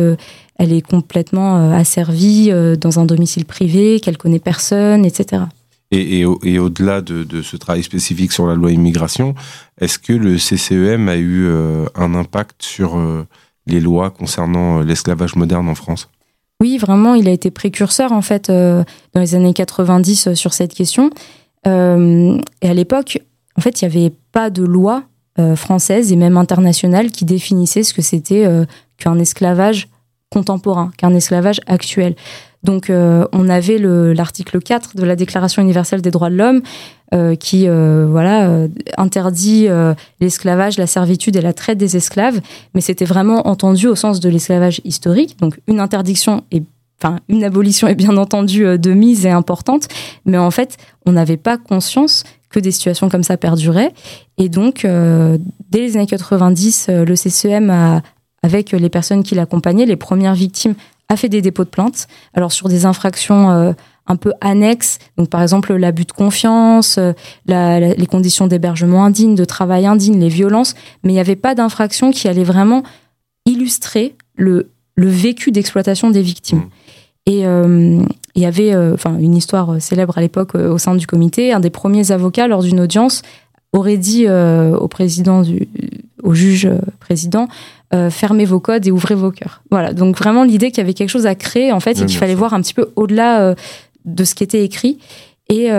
[0.59, 5.43] elle est complètement asservie dans un domicile privé, qu'elle connaît personne, etc.
[5.91, 9.35] Et, au-delà de, ce travail spécifique sur la loi immigration,
[9.81, 13.27] est-ce que le CCEM a eu euh, un impact sur euh,
[13.67, 16.09] les lois concernant euh, l'esclavage moderne en France?
[16.61, 18.85] Oui, vraiment, il a été précurseur en fait dans
[19.17, 21.11] les années 90 sur cette question.
[21.67, 23.19] et à l'époque,
[23.59, 25.03] en fait, il n'y avait pas de loi
[25.57, 28.47] française et même internationale qui définissait ce que c'était
[28.99, 29.89] qu'un esclavage
[30.31, 32.15] contemporain, qu'un esclavage actuel.
[32.65, 36.63] Donc on avait l'article 4 de la Déclaration universelle des droits de l'homme
[37.39, 39.69] qui voilà interdit
[40.21, 42.41] l'esclavage, la servitude et la traite des esclaves,
[42.75, 45.39] mais c'était vraiment entendu au sens de l'esclavage historique.
[45.41, 46.63] Donc une interdiction est
[47.03, 49.89] Enfin, une abolition est bien entendu de mise et importante,
[50.25, 52.25] mais en fait, on n'avait pas conscience
[52.55, 53.93] que des situations comme ça perduraient.
[54.39, 55.37] Et donc, euh,
[55.71, 58.01] dès les années 90, euh, le CCM, a,
[58.43, 60.75] avec les personnes qui l'accompagnaient, les premières victimes,
[61.09, 62.07] a fait des dépôts de plainte.
[62.35, 63.73] Alors, sur des infractions euh,
[64.07, 66.99] un peu annexes, donc par exemple l'abus de confiance,
[67.47, 72.11] les conditions d'hébergement indignes, de travail indigne, les violences, mais il n'y avait pas d'infraction
[72.11, 72.83] qui allait vraiment
[73.47, 76.59] illustrer le, le vécu d'exploitation des victimes.
[76.59, 76.69] Mmh.
[77.27, 77.47] Et,
[78.35, 81.07] il y avait euh, enfin une histoire euh, célèbre à l'époque euh, au sein du
[81.07, 81.53] comité.
[81.53, 83.23] Un des premiers avocats lors d'une audience
[83.73, 85.67] aurait dit au président du,
[86.23, 87.49] au juge président
[88.11, 89.63] fermez vos codes et ouvrez vos cœurs.
[89.71, 89.93] Voilà.
[89.93, 92.35] Donc vraiment l'idée qu'il y avait quelque chose à créer en fait et qu'il fallait
[92.35, 93.55] voir un petit peu au-delà
[94.05, 94.99] de ce qui était écrit.
[95.49, 95.71] Et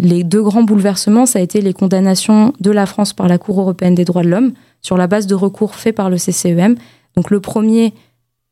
[0.00, 3.60] les deux grands bouleversements, ça a été les condamnations de la France par la Cour
[3.60, 6.76] européenne des droits de l'homme sur la base de recours faits par le CCEM.
[7.16, 7.92] Donc le premier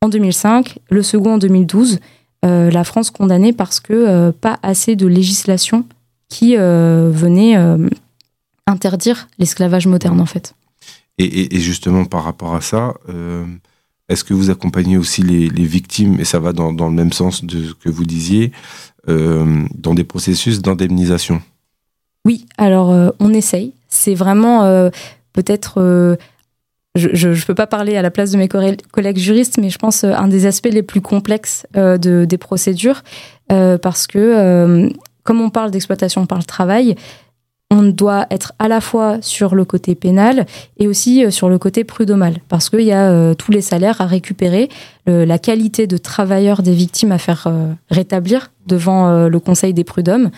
[0.02, 1.98] en 2005, le second en 2012.
[2.44, 5.84] Euh, la France condamnée parce que euh, pas assez de législation
[6.28, 7.56] qui euh, venait
[8.66, 10.54] interdire l'esclavage moderne en fait.
[11.18, 12.94] Et, justement par rapport à ça,
[14.08, 17.64] est-ce que vous accompagnez aussi les, victimes, et ça va dans, le même sens de
[17.66, 18.52] ce que vous disiez,
[19.06, 21.42] dans des processus d'indemnisation?
[22.24, 23.74] Oui, alors on essaye.
[23.88, 24.90] C'est vraiment
[25.32, 26.18] peut-être
[26.98, 30.04] je ne peux pas parler à la place de mes collègues juristes, mais je pense
[30.04, 33.02] euh, un des aspects les plus complexes euh, de, des procédures,
[33.52, 34.90] euh, parce que
[35.22, 36.94] comme on parle d'exploitation par le travail,
[37.70, 40.46] on doit être à la fois sur le côté pénal
[40.78, 44.70] et aussi sur le côté prud'homal, parce qu'il y a tous les salaires à récupérer,
[45.06, 47.46] la qualité de travailleur des victimes à faire
[47.90, 50.30] rétablir devant le Conseil des prud'hommes.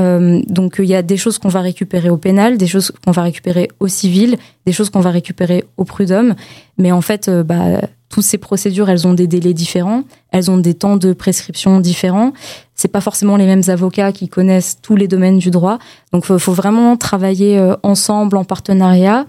[0.00, 3.10] Euh, donc il y a des choses qu'on va récupérer au pénal, des choses qu'on
[3.10, 6.34] va récupérer au civil, des choses qu'on va récupérer au prud'homme.
[6.78, 10.58] Mais en fait, euh, bah, toutes ces procédures, elles ont des délais différents, elles ont
[10.58, 12.34] des temps de prescription différents.
[12.74, 15.78] C'est pas forcément les mêmes avocats qui connaissent tous les domaines du droit.
[16.12, 19.24] Donc il faut, vraiment travailler euh, ensemble en partenariat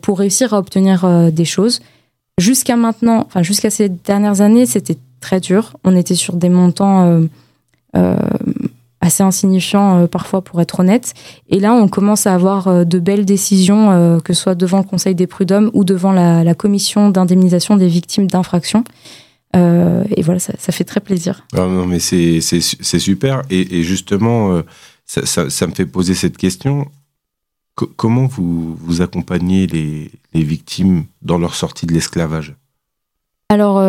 [0.00, 1.80] pour réussir à obtenir des choses.
[2.38, 5.74] Jusqu'à maintenant, enfin jusqu'à ces dernières années, c'était très dur.
[5.84, 7.20] On était sur des montants
[9.02, 11.12] assez insignifiant euh, parfois pour être honnête.
[11.50, 14.78] Et là, on commence à avoir euh, de belles décisions, euh, que ce soit devant
[14.78, 18.84] le Conseil des prud'hommes ou devant la, commission d'indemnisation des victimes d'infractions.
[19.54, 21.44] et voilà, ça, fait très plaisir.
[21.54, 23.42] Ah non, mais c'est super.
[23.50, 24.62] Et, justement,
[25.06, 26.86] ça, me fait poser cette question.
[27.74, 32.54] comment vous, vous accompagnez les, les, victimes dans leur sortie de l'esclavage?
[33.48, 33.80] Alors,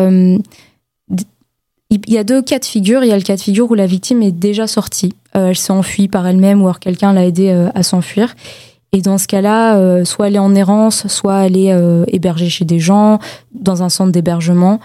[2.06, 3.02] il y a deux cas de figure.
[3.04, 5.14] Il y a le cas de figure où la victime est déjà sortie.
[5.36, 8.34] Euh, elle s'est enfuie par elle-même ou alors quelqu'un l'a aidée euh, à s'enfuir.
[8.92, 11.74] Et dans ce cas-là, euh, soit elle est en errance, soit elle est
[12.08, 13.18] hébergée chez des gens,
[13.52, 14.80] dans un centre d'hébergement.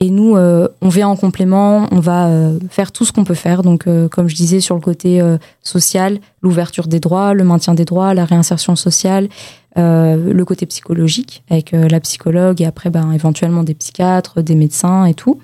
[0.00, 2.28] Et nous, on vient en complément, on va
[2.68, 3.62] faire tout ce qu'on peut faire.
[3.62, 5.22] Donc, comme je disais, sur le côté
[5.62, 9.28] social, l'ouverture des droits, le maintien des droits, la réinsertion sociale,
[9.76, 15.14] le côté psychologique, avec la psychologue et après, ben, éventuellement des psychiatres, des médecins et
[15.14, 15.38] tout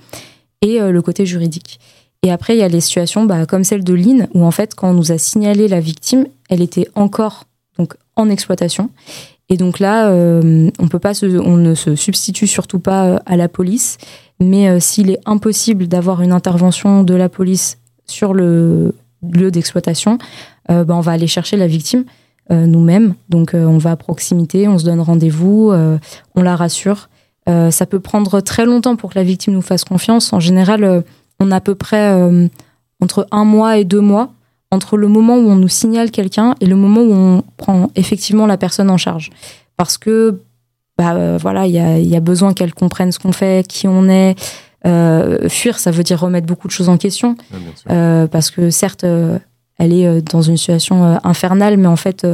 [0.63, 1.81] et euh, le côté juridique.
[2.23, 4.75] Et après, il y a les situations bah, comme celle de Lynn, où en fait,
[4.75, 7.45] quand on nous a signalé la victime, elle était encore
[7.79, 8.91] donc en exploitation.
[9.49, 13.97] Et donc là, euh, on ne se substitue surtout pas euh, à la police.
[14.39, 20.17] Mais s'il est impossible d'avoir une intervention de la police sur le lieu d'exploitation,
[20.67, 22.07] bah, on va aller chercher la victime
[22.49, 23.17] nous-mêmes.
[23.29, 25.75] Donc on va à proximité, on se donne rendez-vous,
[26.35, 27.11] on la rassure.
[27.49, 30.33] Euh, ça peut prendre très longtemps pour que la victime nous fasse confiance.
[30.33, 31.01] En général, euh,
[31.39, 32.49] on a à peu près euh,
[33.01, 34.33] entre un mois et deux mois
[34.71, 38.47] entre le moment où on nous signale quelqu'un et le moment où on prend effectivement
[38.47, 39.31] la personne en charge.
[39.77, 40.41] Parce que,
[40.97, 44.37] bah, voilà, il y a, besoin qu'elle comprenne ce qu'on fait, qui on est.
[45.49, 47.37] fuir, ça veut dire remettre beaucoup de choses en question.
[47.87, 49.05] parce que certes,
[49.79, 52.25] elle est dans une situation infernale, mais en fait,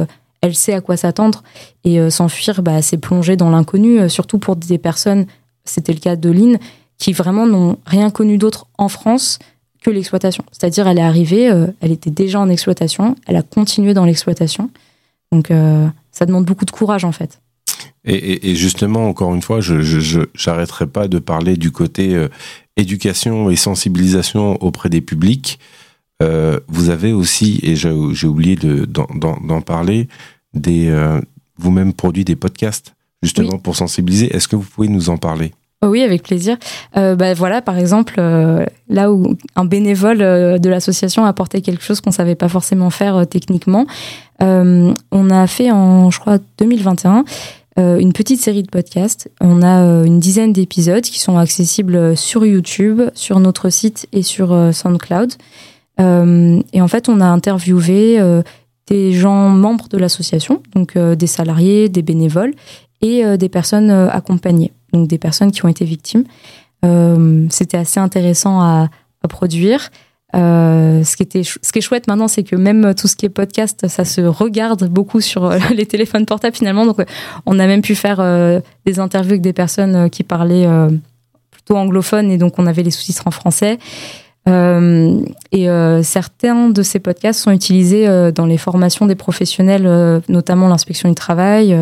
[0.41, 1.43] elle sait à quoi s'attendre.
[1.83, 5.25] Et euh, s'enfuir, bah, c'est plonger dans l'inconnu, euh, surtout pour des personnes,
[5.65, 6.59] c'était le cas de Lynn,
[6.97, 9.39] qui vraiment n'ont rien connu d'autre en France
[9.81, 10.43] que l'exploitation.
[10.51, 14.69] C'est-à-dire, elle est arrivée, euh, elle était déjà en exploitation, elle a continué dans l'exploitation.
[15.31, 15.51] Donc,
[16.13, 17.41] ça demande beaucoup de courage, en fait.
[18.05, 22.17] Et, justement, encore une fois, je n'arrêterai pas de parler du côté
[22.77, 25.59] éducation et sensibilisation auprès des publics.
[26.23, 30.07] Euh, vous avez aussi, et j'ai oublié d'en parler,
[30.53, 31.21] des euh,
[31.57, 34.35] vous-même produit des podcasts justement pour sensibiliser.
[34.35, 35.53] Est-ce que vous pouvez nous en parler?
[35.83, 36.57] Oh oui, avec plaisir.
[36.95, 38.19] Euh, bah, voilà, par exemple,
[38.89, 43.27] là où un bénévole de l'association a apporté quelque chose qu'on savait pas forcément faire
[43.27, 43.85] techniquement,
[44.39, 47.25] on a fait en, je crois, 2021,
[47.79, 49.29] euh, une petite série de podcasts.
[49.39, 54.73] On a une dizaine d'épisodes qui sont accessibles sur YouTube, sur notre site et sur
[54.73, 55.33] SoundCloud.
[55.99, 58.41] Euh, et en fait, on a interviewé euh,
[58.87, 62.53] des gens membres de l'association, donc euh, des salariés, des bénévoles
[63.01, 66.23] et des personnes accompagnées, donc des personnes qui ont été victimes.
[67.51, 68.89] C'était assez intéressant à,
[69.29, 69.91] produire.
[70.33, 73.29] Ce, qui était, ce qui est chouette maintenant, c'est que même tout ce qui est
[73.29, 76.87] podcast, ça se regarde beaucoup sur les téléphones portables finalement.
[76.87, 77.05] Donc,
[77.45, 78.17] on a même pu faire
[78.87, 80.67] des interviews avec des personnes qui parlaient
[81.51, 83.77] plutôt anglophone et donc on avait les sous-titres en français.
[84.47, 90.21] Euh, et euh, certains de ces podcasts sont utilisés euh, dans les formations des professionnels,
[90.29, 91.77] notamment l'inspection du travail.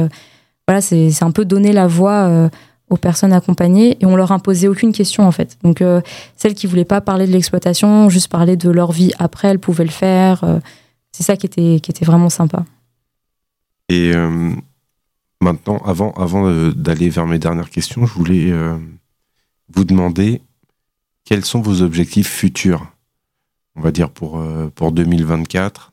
[0.67, 2.49] Voilà, c'est un peu donner la voix
[2.89, 5.57] aux personnes accompagnées et on leur imposait aucune question en fait.
[5.63, 5.83] Donc
[6.35, 9.83] celles qui voulaient pas parler de l'exploitation, juste parler de leur vie après, elles pouvaient
[9.83, 10.43] le faire.
[11.11, 12.65] C'est ça qui était qui était vraiment sympa.
[13.89, 14.11] Et
[15.39, 18.51] maintenant, avant, avant d'aller vers mes dernières questions, je voulais
[19.71, 20.41] vous demander
[21.25, 22.85] quels sont vos objectifs futurs,
[23.75, 25.91] on va dire pour, euh, pour 2024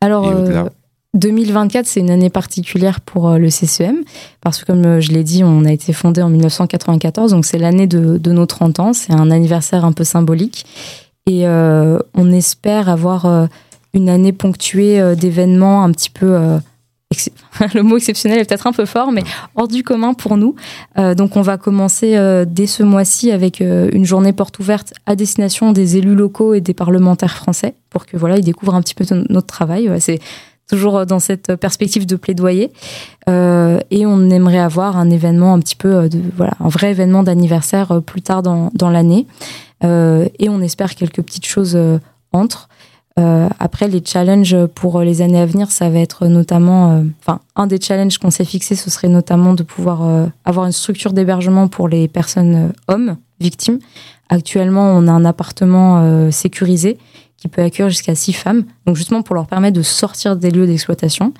[0.00, 0.68] Alors et euh, au-delà.
[1.14, 4.04] 2024, c'est une année particulière pour euh, le CCEM,
[4.40, 7.58] parce que comme euh, je l'ai dit, on a été fondé en 1994, donc c'est
[7.58, 10.66] l'année de, de nos 30 ans, c'est un anniversaire un peu symbolique,
[11.26, 13.46] et euh, on espère avoir euh,
[13.94, 16.58] une année ponctuée euh, d'événements un petit peu...
[17.74, 19.22] le mot exceptionnel est peut-être un peu fort, mais
[19.54, 20.56] hors du commun pour nous.
[20.98, 24.92] Euh, donc on va commencer euh, dès ce mois-ci avec euh, une journée porte ouverte
[25.06, 28.82] à destination des élus locaux et des parlementaires français, pour que voilà, ils découvrent un
[28.82, 29.88] petit peu notre travail.
[29.88, 30.18] Ouais, c'est
[30.68, 32.72] toujours dans cette perspective de plaidoyer.
[33.28, 38.02] Et on aimerait avoir un événement un petit peu de voilà, un vrai événement d'anniversaire
[38.02, 39.28] plus tard dans, dans l'année.
[39.84, 41.78] Et on espère quelques petites choses
[42.32, 42.68] entre.
[43.18, 47.40] Euh, après, les challenges pour les années à venir, ça va être notamment, euh, enfin,
[47.54, 51.12] un des challenges qu'on s'est fixé, ce serait notamment de pouvoir euh, avoir une structure
[51.12, 53.78] d'hébergement pour les personnes euh, hommes victimes.
[54.28, 56.98] Actuellement, on a un appartement sécurisé
[57.36, 60.66] qui peut accueillir jusqu'à six femmes, donc justement pour leur permettre de sortir des lieux
[60.66, 61.32] d'exploitation,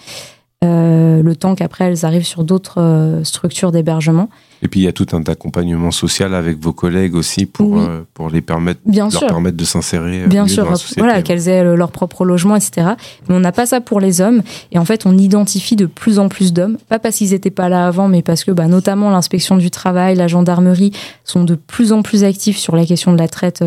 [0.65, 4.31] euh, le temps qu'après elles arrivent sur d'autres euh, structures d'hébergement.
[4.63, 7.85] Et puis il y a tout un accompagnement social avec vos collègues aussi pour, Oui.
[7.87, 9.27] euh, pour les permettre, Bien leur sûr.
[9.29, 11.03] permettre de s'insérer Bien sûr, dans la société.
[11.03, 12.89] voilà, qu'elles aient leur propre logement, etc.
[13.29, 14.41] Mais on n'a pas ça pour les hommes.
[14.73, 17.69] Et en fait, on identifie de plus en plus d'hommes, pas parce qu'ils n'étaient pas
[17.69, 20.93] là avant, mais parce que bah, notamment l'inspection du travail, la gendarmerie
[21.25, 23.63] sont de plus en plus actifs sur la question de la traite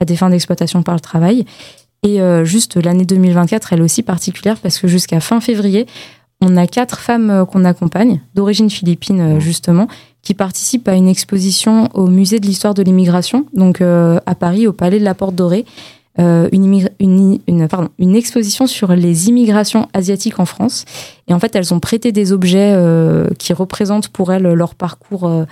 [0.00, 1.44] à des fins d'exploitation par le travail.
[2.02, 5.86] Et juste l'année 2024, elle est aussi particulière parce que jusqu'à fin février,
[6.40, 9.40] on a quatre femmes euh, qu'on accompagne, d'origine philippine euh, Mmh.
[9.40, 9.88] justement,
[10.22, 14.66] qui participent à une exposition au musée de l'histoire de l'immigration, donc euh, à Paris,
[14.66, 15.64] au Palais de la Porte Dorée,
[16.18, 20.84] euh, une, immig- une, une- pardon, une exposition sur les immigrations asiatiques en France.
[21.28, 25.26] Et en fait, elles ont prêté des objets euh, qui représentent pour elles leur parcours,
[25.26, 25.44] euh,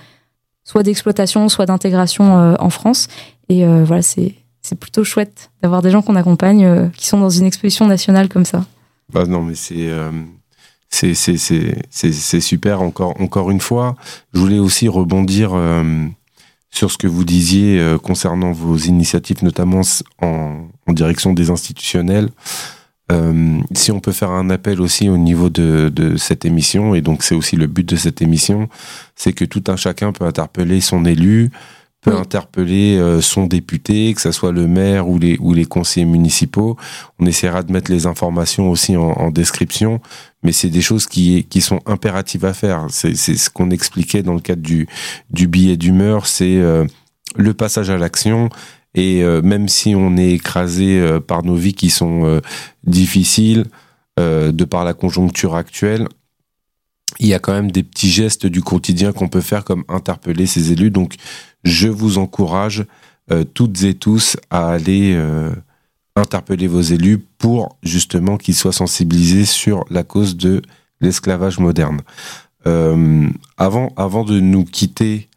[0.63, 3.09] soit d'exploitation, soit d'intégration en France.
[3.49, 7.45] Et voilà, c'est c'est plutôt chouette d'avoir des gens qu'on accompagne qui sont dans une
[7.45, 8.63] exposition nationale comme ça.
[9.11, 9.89] Bah non, mais c'est
[10.93, 12.81] c'est c'est c'est c'est c'est super.
[12.83, 13.95] Encore encore une fois,
[14.33, 16.05] je voulais aussi rebondir euh,
[16.69, 19.81] sur ce que vous disiez euh, concernant vos initiatives, notamment
[20.21, 22.29] en, en direction des institutionnels.
[23.11, 27.01] Euh, si on peut faire un appel aussi au niveau de, de cette émission, et
[27.01, 28.69] donc c'est aussi le but de cette émission,
[29.15, 31.49] c'est que tout un chacun peut interpeller son élu,
[32.01, 32.19] peut Oui.
[32.21, 36.77] interpeller son député, que ce soit le maire ou les, ou les conseillers municipaux.
[37.19, 39.99] On essaiera de mettre les informations aussi en, en description,
[40.43, 42.87] mais c'est des choses qui, qui sont impératives à faire.
[42.89, 44.87] C'est ce qu'on expliquait dans le cadre du,
[45.29, 46.85] du billet d'humeur, c'est euh,
[47.35, 48.49] le passage à l'action.
[48.95, 52.41] Et euh, même si on est écrasé euh, par nos vies qui sont euh,
[52.85, 53.65] difficiles,
[54.19, 56.07] euh, de par la conjoncture actuelle,
[57.19, 60.45] il y a quand même des petits gestes du quotidien qu'on peut faire comme interpeller
[60.45, 60.91] ces élus.
[60.91, 61.15] Donc,
[61.63, 62.85] je vous encourage
[63.31, 65.19] euh, toutes et tous à aller
[66.15, 70.61] interpeller vos élus pour justement qu'ils soient sensibilisés sur la cause de
[71.01, 72.01] l'esclavage moderne.
[72.65, 75.29] Euh, avant, avant de nous quitter,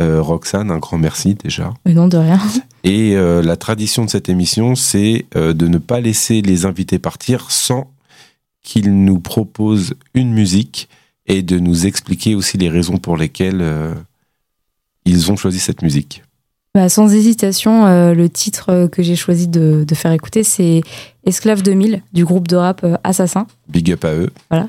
[0.00, 1.72] euh, Roxane, un grand merci déjà.
[1.84, 2.40] Mais non, de rien.
[2.84, 6.98] Et euh, la tradition de cette émission, c'est euh, de ne pas laisser les invités
[6.98, 7.90] partir sans
[8.62, 10.88] qu'ils nous proposent une musique
[11.26, 13.94] et de nous expliquer aussi les raisons pour lesquelles euh,
[15.06, 16.22] ils ont choisi cette musique.
[16.74, 20.80] Bah, sans hésitation, euh, le titre euh, que j'ai choisi de, de faire écouter, c'est
[21.24, 23.46] Esclave 2000 du groupe de rap euh, Assassin.
[23.68, 24.30] Big up à eux.
[24.50, 24.68] Voilà.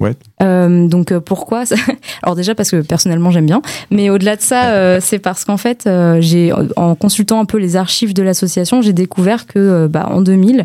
[0.00, 0.14] Ouais.
[0.42, 1.64] Euh, donc pourquoi
[2.22, 5.58] Alors déjà parce que personnellement j'aime bien, mais au-delà de ça, euh, c'est parce qu'en
[5.58, 5.88] fait,
[6.20, 10.64] j'ai en consultant un peu les archives de l'association, j'ai découvert que bah, en 2000,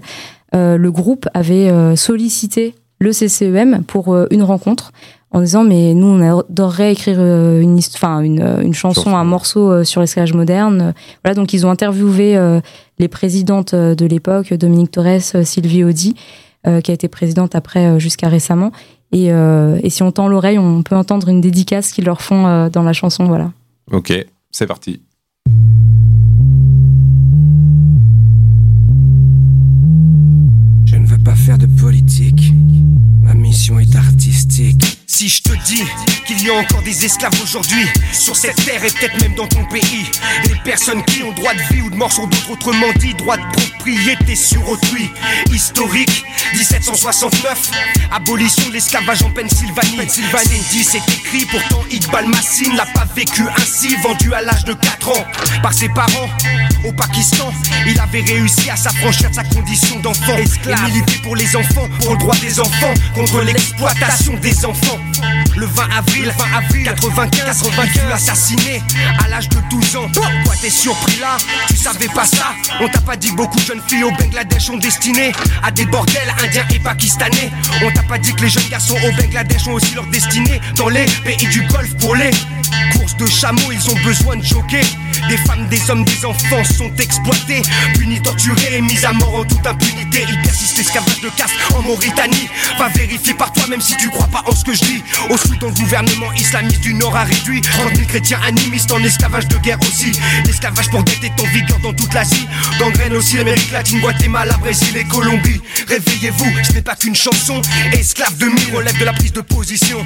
[0.56, 4.94] euh, le groupe avait sollicité le CCEM pour une rencontre
[5.36, 9.18] en disant mais nous on adorerait écrire euh, une enfin une, euh, une chanson, Chanson.
[9.18, 10.94] un morceau euh, sur l'esclavage moderne.
[11.24, 12.62] Voilà donc ils ont interviewé euh,
[13.00, 16.16] les présidentes de l'époque, Dominique Torres, Sylvie Audi,
[16.66, 18.72] euh, qui a été présidente après jusqu'à récemment.
[19.12, 22.48] Et, euh, et si on tend l'oreille, on peut entendre une dédicace qu'ils leur font
[22.48, 23.26] euh, dans la chanson.
[23.26, 23.52] Voilà.
[23.92, 24.14] Ok,
[24.52, 25.02] c'est parti.
[30.86, 32.54] Je ne veux pas faire de politique.
[33.46, 34.84] Mission est artistique.
[35.06, 35.84] Si je te dis
[36.26, 39.64] qu'il y a encore des esclaves aujourd'hui sur cette terre et peut-être même dans ton
[39.66, 40.10] pays,
[40.46, 43.38] des personnes qui ont droit de vie ou de mort sur d'autres, autrement dit, droit
[43.38, 45.12] de propriété sur autrui.
[45.54, 46.26] Historique,
[46.56, 47.72] 1769,
[48.12, 49.96] abolition de l'esclavage en Pennsylvanie.
[49.96, 54.74] Pennsylvanie, dit c'est écrit, pourtant Iqbal Massin l'a pas vécu ainsi, vendu à l'âge de
[54.74, 55.26] 4 ans
[55.62, 56.30] par ses parents
[56.84, 57.54] au Pakistan.
[57.88, 62.14] Il avait réussi à s'affranchir de sa condition d'enfant et militer pour les enfants, pour
[62.14, 65.00] le droit des enfants, contre l'exploitation des enfants.
[65.56, 68.84] Le 20 avril, 20 avril 95, 95 il fut assassiné
[69.24, 70.10] à l'âge de 12 ans.
[70.14, 71.38] Pourquoi t'es surpris là?
[71.68, 72.54] Tu savais pas ça?
[72.82, 75.32] On t'a pas dit que beaucoup de jeunes filles au Bangladesh ont destiné
[75.64, 77.52] à des bordels indiens et pakistanais.
[77.84, 80.90] On t'a pas dit que les jeunes garçons au Bangladesh ont aussi leur destinée dans
[80.90, 82.32] les pays du Golfe pour les
[82.94, 83.72] courses de chameaux.
[83.72, 84.82] Ils ont besoin de choquer.
[85.30, 87.62] Des femmes, des hommes, des enfants sont exploités,
[87.96, 90.26] punis, torturés mis à mort en toute impunité.
[90.28, 92.50] Il persiste l'esclavage de caste en Mauritanie.
[92.78, 95.04] Va vérifier par toi, même si tu crois pas en ce que je dis.
[95.30, 99.48] Au Soudan, le gouvernement islamiste du Nord a réduit 30 000 chrétiens animistes en esclavage
[99.48, 100.12] de guerre aussi.
[100.46, 102.48] L'esclavage pour dette est en vigueur dans toute l'Asie.
[102.80, 105.62] Gangrène aussi l'Amérique latine, Guatemala, Brésil et Colombie.
[105.88, 107.62] Réveillez-vous, ce n'est pas qu'une chanson.
[107.94, 110.06] Esclave de mille relève de la prise de position.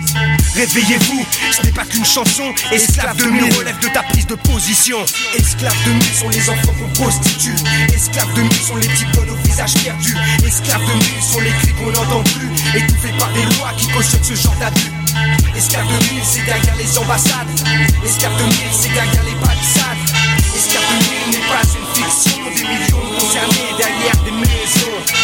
[0.55, 2.53] Réveillez-vous, ce n'est pas qu'une chanson.
[2.71, 4.98] Esclave de mille relève de ta prise de position.
[5.33, 7.55] Esclaves de mille sont les enfants qu'on prostitue.
[7.93, 10.13] Esclaves de mille sont les petits bonnes au visage perdu.
[10.45, 12.49] Esclaves de mille sont les cris qu'on n'entend plus.
[12.75, 14.91] Étouffés par des lois qui cautionnent ce genre d'abus.
[15.55, 17.47] Esclaves de mille, c'est derrière les ambassades.
[18.05, 20.03] Esclaves de mille, c'est derrière les palissades.
[20.53, 22.43] Esclaves de mille n'est pas une fiction.
[22.55, 24.58] Des millions concernés derrière des maisons.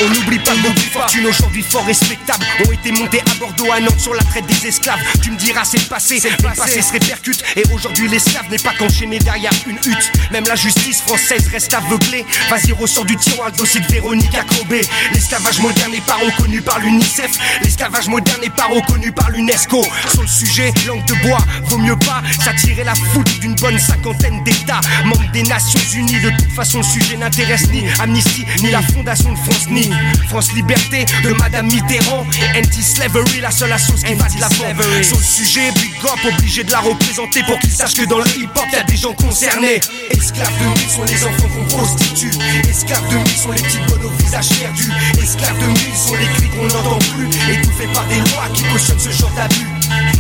[0.02, 3.80] On n'oublie pas que beaucoup fortunes aujourd'hui fort respectables ont été montées à Bordeaux, à
[3.80, 5.00] Nantes sur la traite des esclaves.
[5.22, 7.43] Tu me diras c'est le passé, le passé se répercute.
[7.56, 10.12] Et aujourd'hui l'esclave n'est pas qu'enchaîné derrière une hutte.
[10.32, 12.26] Même la justice française reste aveuglée.
[12.50, 14.82] Vas-y ressort du tiroir le dossier de Véronique Acrobé.
[15.14, 17.32] L'esclavage moderne n'est pas reconnu par l'UNICEF.
[17.64, 19.82] L'esclavage moderne n'est pas reconnu par l'UNESCO.
[20.12, 24.43] Sur le sujet, langue de bois, vaut mieux pas s'attirer la foudre d'une bonne cinquantaine
[24.43, 24.82] d'États.
[25.06, 29.35] Membres des Nations Unies, de toute façon le sujet n'intéresse ni Amnesty, ni la Fondation
[29.36, 29.90] France, ni
[30.28, 32.26] France Liberté de Madame Mitterrand.
[32.56, 35.04] Anti-slavery, la seule sauce qui va de l'avant.
[35.04, 35.94] Sur le sujet, Big
[36.28, 39.14] obligé de la représenter pour qu'ils sachent que dans le hip-hop, y a des gens
[39.14, 39.80] concernés.
[40.10, 42.32] Esclaves de mille sont les enfants qu'on prostitue.
[42.70, 44.92] Esclaves de mille sont les petites bonnes au visage perdu.
[45.22, 47.28] Esclaves de mille sont les cris qu'on n'entend plus.
[47.54, 49.68] Étouffés par des lois qui cautionnent ce genre d'abus.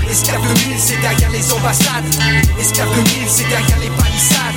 [0.09, 2.05] Esclaves de mille, c'est derrière les ambassades.
[2.59, 4.54] Esclaves de mille, c'est derrière les palissades.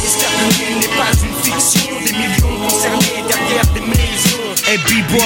[0.00, 1.90] De mille n'est pas une fiction.
[2.04, 4.38] Des millions concernés derrière des maisons.
[4.66, 5.20] Hey B-boy,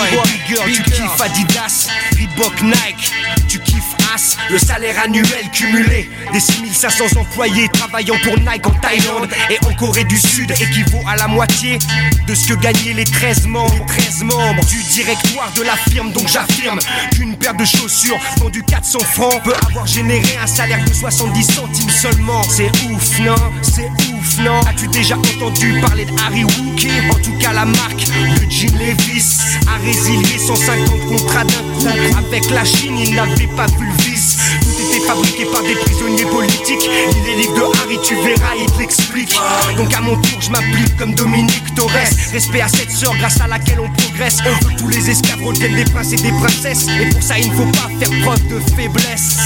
[0.47, 3.13] tu kiffes Adidas, Reebok, Nike,
[3.49, 3.83] tu kiffes
[4.15, 9.75] As, le salaire annuel cumulé des 6500 employés travaillant pour Nike en Thaïlande et en
[9.75, 11.79] Corée du Sud équivaut à la moitié
[12.27, 16.13] de ce que gagnaient les 13 membres, les 13 membres du directoire de la firme.
[16.13, 16.79] Donc j'affirme
[17.15, 21.91] qu'une paire de chaussures vendue 400 francs peut avoir généré un salaire de 70 centimes
[21.91, 22.43] seulement.
[22.45, 23.35] C'est ouf, non?
[23.63, 24.61] C'est ouf, non?
[24.67, 29.39] As-tu déjà entendu parler de Harry Wookie En tout cas, la marque de Jean Levis
[29.67, 31.89] a résilié 150 contrats d'un coup.
[32.19, 34.37] Avec la Chine, il n'avait pas vu le vice.
[34.61, 36.83] Tout était fabriqué par des prisonniers politiques.
[36.83, 39.35] Lis les livres de Harry, tu verras, il te l'explique.
[39.77, 41.91] Donc à mon tour, je m'applique comme Dominique Torres.
[42.33, 44.39] Respect à cette sœur grâce à laquelle on progresse.
[44.47, 46.87] On veut tous les esclaves retiennent des princes et des princesses.
[47.01, 49.39] Et pour ça, il ne faut pas faire preuve de faiblesse.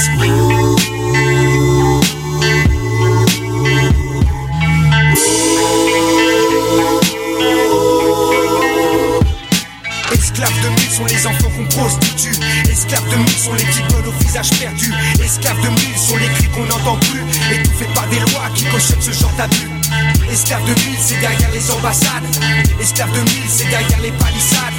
[10.98, 12.34] Sont les enfants qu'on prostitue.
[12.68, 14.92] Esclaves de mille sont les bonnes au visage perdu.
[15.22, 17.22] Esclaves de mille sont les cris qu'on n'entend plus.
[17.54, 19.70] Étouffés par des lois qui cautionnent ce genre d'abus.
[20.32, 22.26] Esclaves de mille, c'est derrière les ambassades.
[22.80, 24.74] Esclaves de mille, c'est derrière les palissades.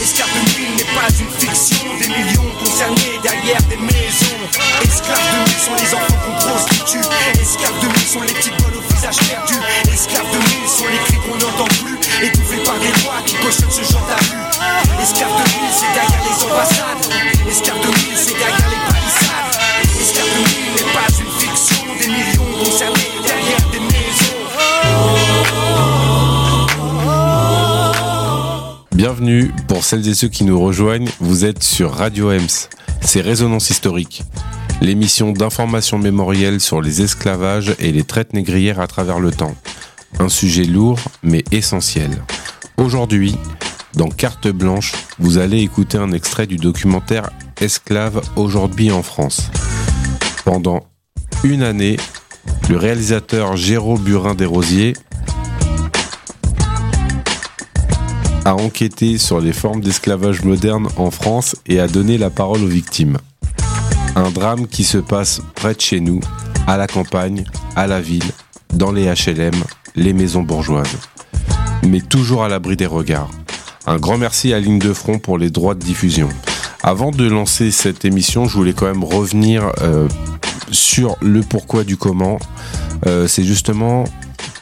[0.00, 1.84] Esclaves de mille n'est pas une fiction.
[2.00, 4.40] Des millions concernés derrière des maisons.
[4.82, 7.08] Esclaves de mille sont les enfants qu'on prostitue.
[7.42, 9.54] Esclaves de mille sont les bonnes au visage perdu,
[9.92, 11.96] esclaves de mille sont les cris qu'on n'entend plus,
[12.26, 14.42] étouffés par des lois qui cautionnent ce genre d'abus.
[15.00, 17.06] Esclaves de mille, c'est derrière les ambassades,
[17.48, 19.54] esclaves de mille, c'est derrière les palissades.
[20.00, 24.38] Esclaves de mille n'est pas une fiction, des millions concernés derrière des maisons.
[28.92, 32.68] Bienvenue, pour celles et ceux qui nous rejoignent, vous êtes sur Radio EMS,
[33.00, 34.24] c'est Résonance Historique
[34.80, 39.54] l'émission d'information mémorielle sur les esclavages et les traites négrières à travers le temps.
[40.18, 42.10] Un sujet lourd mais essentiel.
[42.76, 43.36] Aujourd'hui,
[43.94, 49.50] dans Carte Blanche, vous allez écouter un extrait du documentaire Esclaves aujourd'hui en France.
[50.44, 50.86] Pendant
[51.42, 51.96] une année,
[52.70, 54.94] le réalisateur Géraud Burin Desrosiers
[58.44, 62.68] a enquêté sur les formes d'esclavage moderne en France et a donné la parole aux
[62.68, 63.18] victimes.
[64.18, 66.18] Un drame qui se passe près de chez nous,
[66.66, 67.44] à la campagne,
[67.76, 68.32] à la ville,
[68.74, 69.54] dans les HLM,
[69.94, 70.98] les maisons bourgeoises.
[71.86, 73.30] Mais toujours à l'abri des regards.
[73.86, 76.28] Un grand merci à Ligne de Front pour les droits de diffusion.
[76.82, 80.08] Avant de lancer cette émission, je voulais quand même revenir euh,
[80.72, 82.40] sur le pourquoi du comment.
[83.06, 84.02] Euh, c'est justement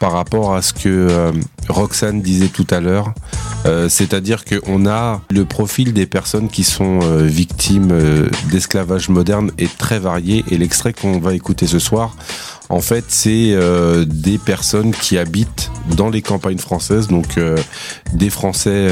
[0.01, 1.33] par rapport à ce que euh,
[1.69, 3.13] Roxane disait tout à l'heure.
[3.65, 7.93] Euh, c'est-à-dire qu'on a le profil des personnes qui sont euh, victimes
[8.51, 12.15] d'esclavage moderne est très varié et l'extrait qu'on va écouter ce soir,
[12.69, 13.57] en fait, c'est
[14.07, 17.39] des personnes qui habitent dans les campagnes françaises, donc
[18.13, 18.89] des Français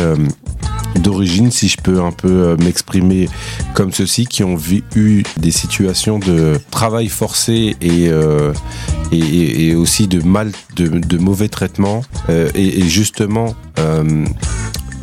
[0.97, 3.29] d'origine, si je peux un peu m'exprimer
[3.75, 4.59] comme ceci, qui ont
[4.95, 8.11] eu des situations de travail forcé et,
[9.13, 12.03] et, aussi de mal, de, mauvais traitement.
[12.29, 13.55] et, et, justement,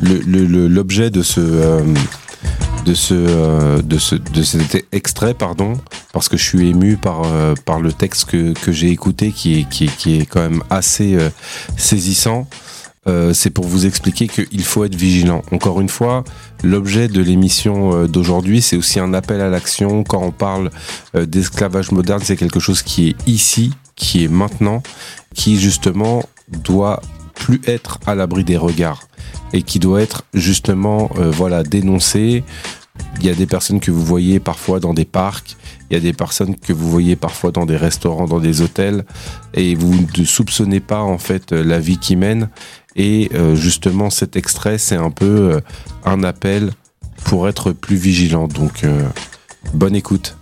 [0.01, 1.81] l'objet de ce euh,
[2.85, 5.73] de ce euh, de ce de cet extrait pardon
[6.13, 9.59] parce que je suis ému par euh, par le texte que, que j'ai écouté qui
[9.59, 11.17] est qui, qui est quand même assez
[11.77, 12.47] saisissant
[13.33, 15.41] c'est pour vous expliquer qu'il faut être vigilant.
[15.51, 16.23] Encore une fois,
[16.63, 20.03] l'objet de l'émission d'aujourd'hui, c'est aussi un appel à l'action.
[20.03, 20.69] Quand on parle
[21.15, 24.83] d'esclavage moderne, c'est quelque chose qui est ici, qui est maintenant,
[25.33, 27.01] qui justement doit
[27.33, 29.07] plus être à l'abri des regards
[29.53, 32.43] et qui doit être justement euh, voilà dénoncé.
[33.19, 35.55] Il y a des personnes que vous voyez parfois dans des parcs,
[35.89, 39.05] il y a des personnes que vous voyez parfois dans des restaurants, dans des hôtels,
[39.53, 42.49] et vous ne soupçonnez pas en fait la vie qu'ils mènent.
[42.95, 45.61] Et euh, justement, cet extrait, c'est un peu euh,
[46.03, 46.71] un appel
[47.23, 48.47] pour être plus vigilant.
[48.47, 48.85] Donc,
[49.73, 50.35] bonne écoute.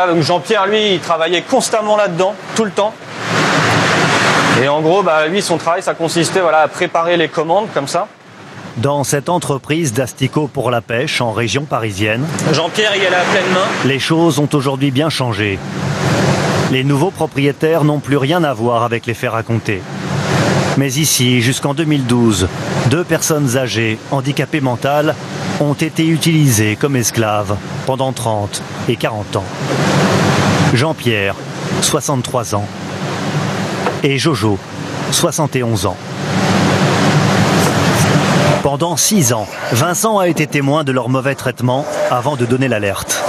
[0.00, 2.94] Voilà, donc Jean-Pierre, lui, il travaillait constamment là-dedans, tout le temps.
[4.62, 7.86] Et en gros, bah, lui, son travail, ça consistait voilà, à préparer les commandes comme
[7.86, 8.06] ça.
[8.78, 13.52] Dans cette entreprise d'Astico pour la pêche en région parisienne, Jean-Pierre y est à pleine
[13.52, 13.66] main.
[13.84, 15.58] Les choses ont aujourd'hui bien changé.
[16.70, 19.82] Les nouveaux propriétaires n'ont plus rien à voir avec les faits racontés.
[20.78, 22.48] Mais ici, jusqu'en 2012,
[22.86, 25.14] deux personnes âgées, handicapées mentales,
[25.60, 27.56] ont été utilisées comme esclaves
[27.86, 29.44] pendant 30 et 40 ans.
[30.74, 31.34] Jean-Pierre,
[31.82, 32.66] 63 ans,
[34.02, 34.58] et Jojo,
[35.12, 35.96] 71 ans.
[38.62, 43.22] Pendant 6 ans, Vincent a été témoin de leur mauvais traitement avant de donner l'alerte.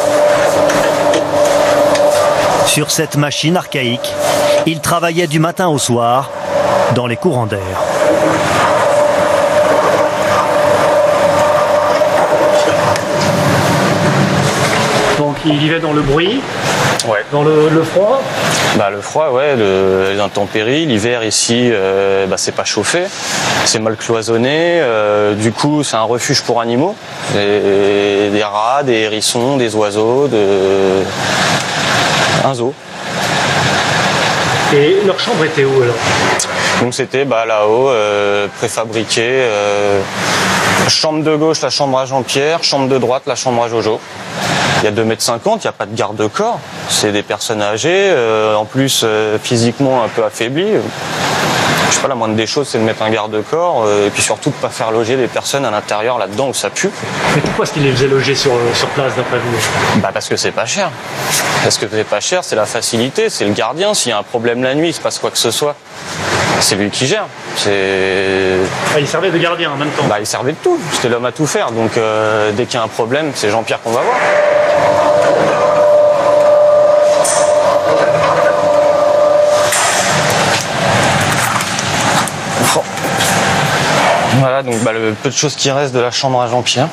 [2.66, 4.14] Sur cette machine archaïque,
[4.66, 6.30] il travaillait du matin au soir
[6.96, 7.82] dans les courants d'air.
[15.46, 16.40] Il vivait dans le bruit,
[17.08, 17.26] ouais.
[17.32, 18.22] dans le, froid
[18.78, 20.86] bah, Le froid, ouais, le, les intempéries.
[20.86, 23.04] L'hiver ici, euh, bah, c'est pas chauffé,
[23.66, 24.80] c'est mal cloisonné.
[24.82, 26.96] Euh, du coup, c'est un refuge pour animaux.
[27.34, 31.04] des rats, des hérissons, des oiseaux, de...
[32.46, 32.74] un zoo.
[34.74, 35.96] Et leur chambre était où alors?
[36.82, 39.22] Donc c'était bah, là-haut, euh, préfabriqué.
[39.26, 40.02] Euh,
[40.88, 42.64] chambre de gauche, la chambre à Jean-Pierre.
[42.64, 44.00] Chambre de droite, la chambre à Jojo.
[44.82, 46.60] Il y a 2 mètres 50, il n'y a pas de garde-corps.
[46.90, 49.06] C'est des personnes âgées, euh, en plus
[49.44, 50.78] physiquement un peu affaiblies
[51.92, 54.50] je sais pas, la moindre des choses, c'est de mettre un garde-corps et puis surtout
[54.50, 56.90] de pas faire loger les personnes à l'intérieur là-dedans où ça pue.
[57.36, 60.00] Mais pourquoi est-ce qu'ils les faisaient loger sur, sur place d'après vous?
[60.00, 60.90] Bah parce que c'est pas cher.
[61.64, 63.94] Parce que c'est pas cher, c'est la facilité, c'est le gardien.
[63.94, 65.76] S'il y a un problème la nuit, il se passe quoi que ce soit,
[66.62, 67.26] c'est lui qui gère.
[67.66, 70.06] Ah, il servait de gardien en même temps.
[70.08, 70.80] Bah, il servait de tout.
[70.94, 71.72] C'était l'homme à tout faire.
[71.72, 74.16] Donc, euh, dès qu'il y a un problème, c'est Jean-Pierre qu'on va voir.
[84.40, 86.88] Voilà, donc bah, le peu de choses qui restent de la chambre à Jean-Pierre.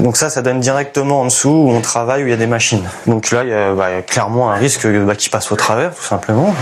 [0.00, 2.46] Donc ça, ça donne directement en dessous où on travaille, où il y a des
[2.46, 2.88] machines.
[3.06, 5.52] Donc là, il y a, bah, il y a clairement un risque bah, qui passe
[5.52, 6.54] au travers, tout simplement.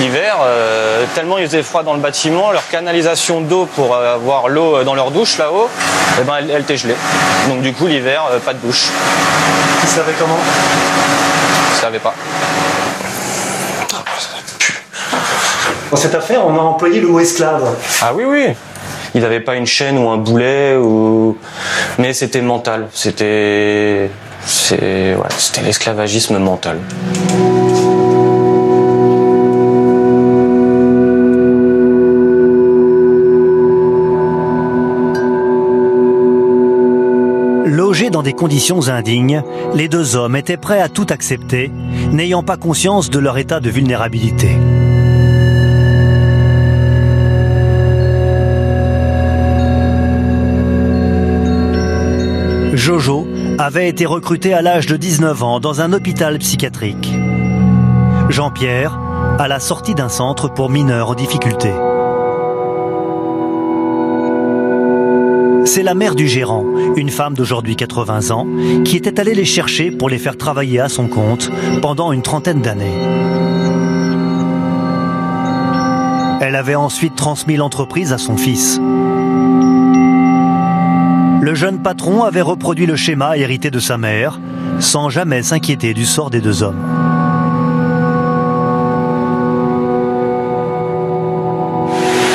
[0.00, 4.48] L'hiver, euh, tellement il faisait froid dans le bâtiment, leur canalisation d'eau pour euh, avoir
[4.48, 5.68] l'eau dans leur douche là-haut,
[6.20, 6.96] eh ben, elle, elle était gelée.
[7.48, 8.88] Donc du coup, l'hiver, euh, pas de douche.
[9.82, 10.38] Tu savais comment?
[11.74, 12.14] Je savais pas.
[15.90, 17.76] Dans cette affaire, on a employé le mot esclave.
[18.00, 18.48] Ah oui, oui.
[19.14, 21.36] Il n'avait pas une chaîne ou un boulet, ou...
[21.98, 22.88] mais c'était mental.
[22.92, 24.10] C'était,
[24.44, 26.78] c'était l'esclavagisme mental.
[37.64, 39.42] Logés dans des conditions indignes,
[39.74, 41.70] les deux hommes étaient prêts à tout accepter,
[42.10, 44.58] n'ayant pas conscience de leur état de vulnérabilité.
[52.82, 53.28] Jojo
[53.58, 57.12] avait été recruté à l'âge de 19 ans dans un hôpital psychiatrique.
[58.28, 58.98] Jean-Pierre
[59.38, 61.70] à la sortie d'un centre pour mineurs en difficulté.
[65.64, 66.64] C'est la mère du gérant,
[66.96, 68.48] une femme d'aujourd'hui 80 ans,
[68.84, 71.52] qui était allée les chercher pour les faire travailler à son compte
[71.82, 72.98] pendant une trentaine d'années.
[76.40, 78.80] Elle avait ensuite transmis l'entreprise à son fils.
[81.42, 84.38] Le jeune patron avait reproduit le schéma hérité de sa mère,
[84.78, 86.80] sans jamais s'inquiéter du sort des deux hommes.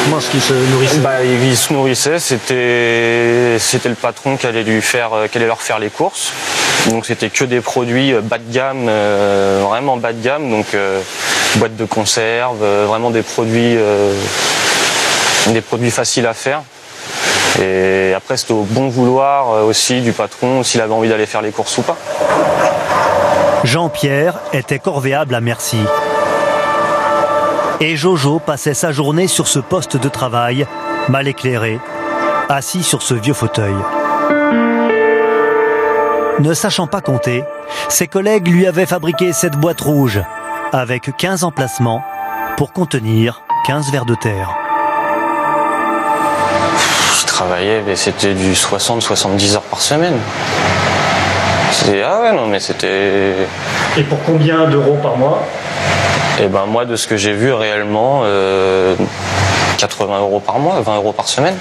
[0.03, 0.97] Comment est-ce qu'il se nourrissait?
[0.97, 5.47] Bah, il se nourrissait, c'était c'était le patron qui allait lui faire, euh, qui allait
[5.47, 6.33] leur faire les courses.
[6.89, 10.73] Donc c'était que des produits euh, bas de gamme, euh, vraiment bas de gamme, donc
[10.73, 10.99] euh,
[11.55, 14.13] boîte de conserve, euh, vraiment des produits euh,
[15.53, 16.61] des produits faciles à faire.
[17.59, 21.41] Et après c'était au bon vouloir euh, aussi du patron s'il avait envie d'aller faire
[21.41, 21.97] les courses ou pas.
[23.63, 25.79] Jean-Pierre était corvéable à merci.
[27.79, 30.65] Et Jojo passait sa journée sur ce poste de travail,
[31.09, 31.79] mal éclairé,
[32.49, 33.75] assis sur ce vieux fauteuil.
[36.39, 37.43] Ne sachant pas compter,
[37.89, 40.21] ses collègues lui avaient fabriqué cette boîte rouge,
[40.71, 42.03] avec 15 emplacements,
[42.57, 44.56] pour contenir 15 vers de terre.
[47.37, 50.15] Je travaillais, mais c'était du 60-70 heures par semaine.
[51.71, 53.33] C'était ah ouais non mais c'était
[53.95, 55.43] Et pour combien d'euros par mois?
[56.41, 58.95] Et ben moi de ce que j'ai vu réellement, euh,
[59.77, 61.55] 80 euros par mois, 20 euros par semaine.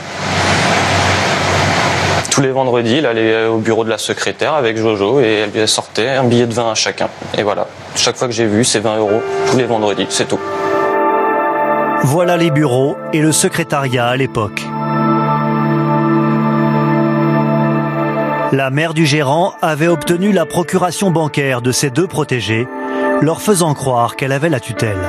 [2.31, 5.69] Tous les vendredis, il allait au bureau de la secrétaire avec Jojo et elle lui
[5.69, 7.11] sortait un billet de 20 à chacun.
[7.37, 7.67] Et voilà,
[7.97, 9.21] chaque fois que j'ai vu, c'est 20 euros
[9.51, 10.41] tous les vendredis, c'est tout.
[12.03, 14.63] Voilà les bureaux et le secrétariat à l'époque.
[18.53, 22.69] La mère du gérant avait obtenu la procuration bancaire de ses deux protégés,
[23.21, 25.01] leur faisant croire qu'elle avait la tutelle.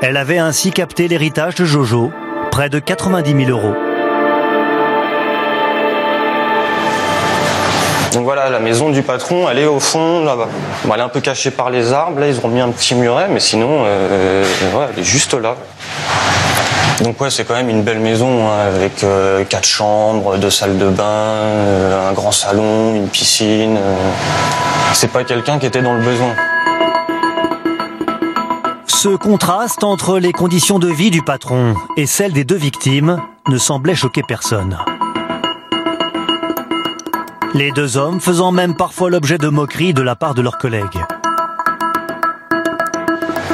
[0.00, 2.10] Elle avait ainsi capté l'héritage de Jojo,
[2.50, 3.74] près de 90 000 euros.
[8.14, 10.48] Donc voilà, la maison du patron, elle est au fond là-bas.
[10.84, 13.28] Elle est un peu cachée par les arbres, là ils ont mis un petit muret,
[13.28, 15.56] mais sinon, euh, ouais, elle est juste là.
[17.02, 20.78] Donc ouais, c'est quand même une belle maison hein, avec euh, quatre chambres, deux salles
[20.78, 23.76] de bain, euh, un grand salon, une piscine.
[23.76, 23.96] euh.
[24.94, 26.34] C'est pas quelqu'un qui était dans le besoin.
[28.86, 33.58] Ce contraste entre les conditions de vie du patron et celles des deux victimes ne
[33.58, 34.76] semblait choquer personne.
[37.54, 40.98] Les deux hommes faisant même parfois l'objet de moqueries de la part de leurs collègues.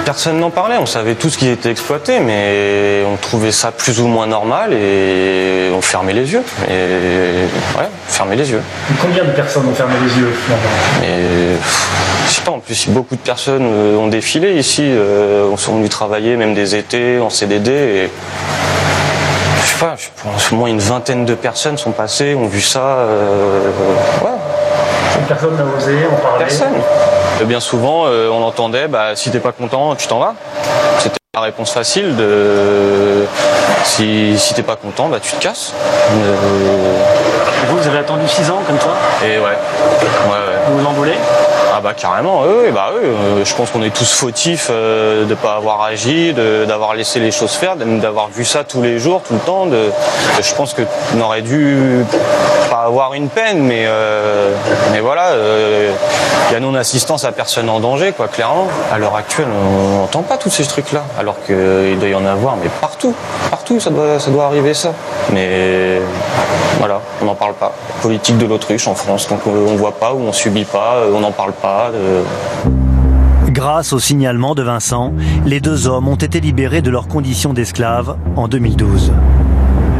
[0.04, 4.06] Personne n'en parlait, on savait tous qu'ils étaient exploités, mais on trouvait ça plus ou
[4.06, 6.42] moins normal et on fermait les yeux.
[6.68, 6.72] Et
[7.78, 8.60] ouais, on fermait les yeux.
[9.00, 10.32] Combien de personnes ont fermé les yeux
[11.04, 11.56] Et
[12.28, 15.76] je sais pas, en plus, beaucoup de personnes euh, ont défilé ici, euh, on sont
[15.76, 17.70] venus travailler, même des étés, en CDD.
[17.70, 18.10] Et,
[19.62, 22.60] je sais pas, je pense au moins une vingtaine de personnes sont passées, ont vu
[22.60, 22.80] ça.
[22.80, 23.70] euh,
[24.22, 24.30] ouais,
[25.28, 26.74] Personne n'a osé en parler personne.
[27.40, 30.34] Et bien souvent, euh, on entendait, bah, si t'es pas content, tu t'en vas.
[30.98, 33.26] C'était la réponse facile de
[33.84, 35.72] si, si t'es pas content, bah, tu te casses.
[36.12, 36.34] Euh,
[37.68, 38.92] Vous, vous avez attendu 6 ans comme toi?
[39.24, 40.38] Et ouais, ouais, ouais.
[40.68, 41.53] Vous vous en voulez Ah
[41.84, 45.82] bah carrément, oui, bah euh, je pense qu'on est tous fautifs euh, de pas avoir
[45.82, 49.66] agi, d'avoir laissé les choses faire, d'avoir vu ça tous les jours, tout le temps.
[50.40, 50.80] Je pense que
[51.14, 52.02] on aurait dû
[52.70, 54.54] pas avoir une peine, mais euh,
[54.92, 55.32] mais voilà,
[56.48, 58.66] il y a non-assistance à personne en danger, quoi, clairement.
[58.90, 62.56] À l'heure actuelle, on n'entend pas tous ces trucs-là, alors qu'il doit y en avoir,
[62.56, 63.14] mais partout,
[63.50, 64.94] partout, ça doit, ça doit arriver ça.
[65.34, 66.00] Mais
[66.78, 67.72] voilà, on n'en parle pas.
[68.02, 71.20] Politique de l'autruche en France, donc euh, on voit pas ou on subit pas, on
[71.20, 71.73] n'en parle pas.
[73.48, 75.12] Grâce au signalement de Vincent,
[75.44, 79.12] les deux hommes ont été libérés de leurs conditions d'esclaves en 2012.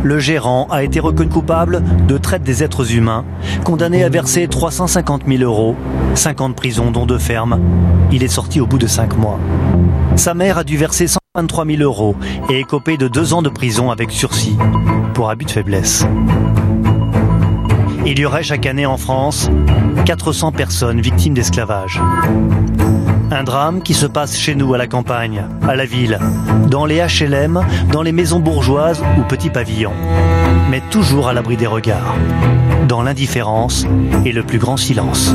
[0.05, 3.25] Le gérant a été reconnu coupable de traite des êtres humains,
[3.64, 5.75] condamné à verser 350 000 euros,
[6.14, 7.59] 5 ans de prison dont deux fermes.
[8.12, 9.41] Il est sorti au bout de 5 mois.
[10.16, 12.14] Sa mère a dû verser 123 000 euros
[12.51, 14.57] et écopé de 2 ans de prison avec sursis
[15.14, 16.07] pour abus de faiblesse.
[18.07, 19.49] Il y aurait chaque année en France
[20.05, 22.03] 400 personnes victimes d'esclavage.
[23.31, 26.19] Un drame qui se passe chez nous à la campagne, à la ville,
[26.69, 29.95] dans les HLM, dans les maisons bourgeoises ou petits pavillons,
[30.71, 32.15] mais toujours à l'abri des regards,
[32.87, 33.87] dans l'indifférence
[34.27, 35.35] et le plus grand silence.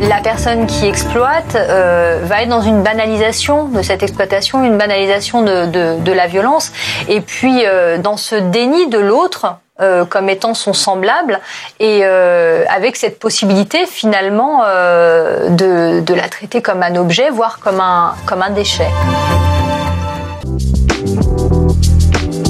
[0.00, 5.42] La personne qui exploite euh, va être dans une banalisation de cette exploitation, une banalisation
[5.42, 6.72] de, la violence,
[7.08, 11.40] et puis euh, dans ce déni de l'autre euh, comme étant son semblable,
[11.78, 17.80] et euh, avec cette possibilité finalement euh, de, la traiter comme un objet, voire comme
[17.80, 18.88] un, comme un déchet.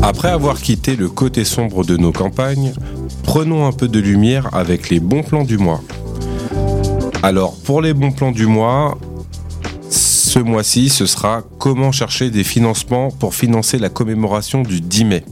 [0.03, 2.73] Après avoir quitté le côté sombre de nos campagnes,
[3.23, 5.81] prenons un peu de lumière avec les bons plans du mois.
[7.23, 8.97] Alors, pour les bons plans du mois,
[9.91, 15.25] ce mois-ci, ce sera comment chercher des financements pour financer la commémoration du 10 mai.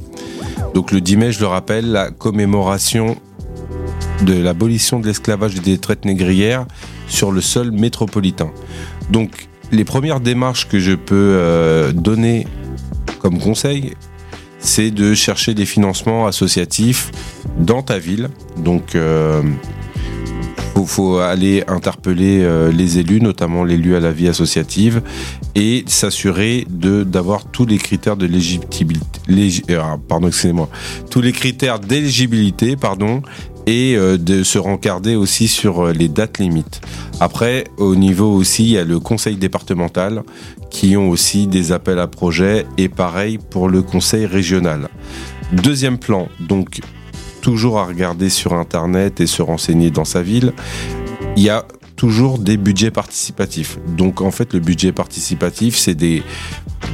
[0.79, 3.17] Donc le 10 mai, je le rappelle, la commémoration
[4.23, 6.67] de l'abolition de l'esclavage et des traites négrières
[7.09, 8.53] sur le sol métropolitain.
[9.11, 12.47] Donc les premières démarches que je peux euh, donner
[13.19, 13.95] comme conseil,
[14.61, 17.11] c'est de chercher des financements associatifs
[17.59, 18.29] dans ta ville.
[18.57, 19.43] Donc euh,
[20.87, 25.03] faut, aller interpeller euh, les élus, notamment l'élu à la vie associative,
[25.57, 29.18] et s'assurer d'avoir tous les critères de légitimité, légi-
[30.09, 30.69] pardon, excusez-moi,
[31.11, 33.23] tous les critères d'éligibilité, pardon,
[33.67, 36.81] et euh, de se rencarder aussi sur euh, les dates limites.
[37.21, 40.23] Après, au niveau aussi, il y a le conseil départemental
[40.71, 44.89] qui ont aussi des appels à projets et pareil pour le conseil régional.
[45.53, 46.81] Deuxième plan, donc
[47.43, 50.55] toujours à regarder sur internet et se renseigner dans sa ville,
[51.37, 51.67] il y a
[51.99, 53.77] toujours des budgets participatifs.
[53.89, 56.23] Donc en fait le budget participatif c'est des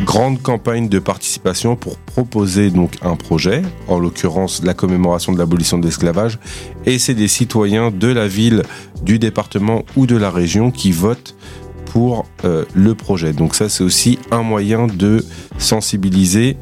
[0.04, 5.78] grandes campagnes de participation pour proposer donc un projet, en l'occurrence la commémoration de l'abolition
[5.78, 6.38] de l'esclavage,
[6.86, 8.62] et c'est des citoyens de la ville,
[9.02, 11.36] du département ou de la région qui votent
[11.84, 13.34] pour euh, le projet.
[13.34, 15.24] Donc ça c'est aussi un moyen de
[15.58, 16.56] sensibiliser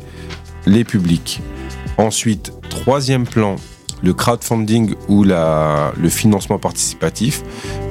[0.66, 1.40] les publics.
[1.96, 3.56] Ensuite, troisième plan,
[4.02, 7.42] le crowdfunding ou la, le financement participatif.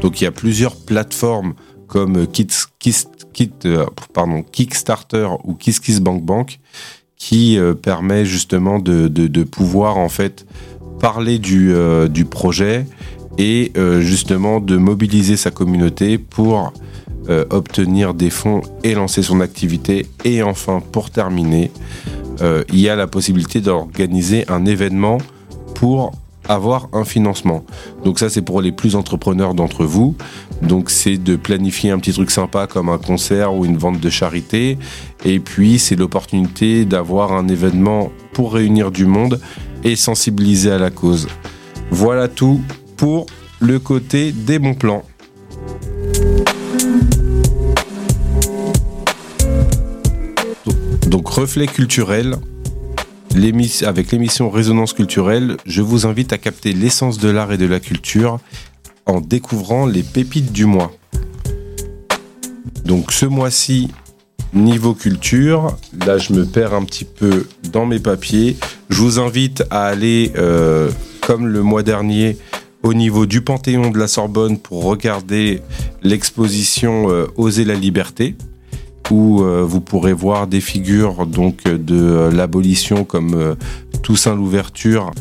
[0.01, 1.53] Donc il y a plusieurs plateformes
[1.87, 2.25] comme
[3.65, 6.59] euh, pardon, Kickstarter ou KissKissBankBank
[7.17, 10.45] qui euh, permet justement de, de, pouvoir en fait
[10.99, 12.85] parler du, euh, du projet
[13.37, 16.73] et justement de mobiliser sa communauté pour
[17.49, 20.05] obtenir des fonds et lancer son activité.
[20.25, 21.71] Et enfin, pour terminer,
[22.41, 25.17] il y a la possibilité d'organiser un événement
[25.81, 26.11] pour
[26.47, 27.65] avoir un financement.
[28.05, 30.15] Donc ça c'est pour les plus entrepreneurs d'entre vous.
[30.61, 34.09] Donc c'est de planifier un petit truc sympa comme un concert ou une vente de
[34.11, 34.77] charité.
[35.25, 39.41] Et puis c'est l'opportunité d'avoir un événement pour réunir du monde
[39.83, 41.27] et sensibiliser à la cause.
[41.89, 42.61] Voilà tout
[42.95, 43.25] pour
[43.59, 45.03] le côté des bons plans.
[51.07, 52.35] Donc reflet culturel,
[53.85, 57.79] avec l'émission Résonance culturelle, je vous invite à capter l'essence de l'art et de la
[57.79, 58.39] culture
[59.05, 60.91] en découvrant les pépites du mois.
[62.85, 63.89] Donc ce mois-ci,
[64.53, 68.57] niveau culture, là je me perds un petit peu dans mes papiers.
[68.89, 70.89] Je vous invite à aller, euh,
[71.21, 72.37] comme le mois dernier,
[72.83, 75.61] au niveau du Panthéon de la Sorbonne pour regarder
[76.03, 78.35] l'exposition euh, Oser la liberté
[79.11, 83.55] où euh, vous pourrez voir des figures donc de euh, l'abolition comme euh,
[84.01, 85.11] Toussaint l'ouverture.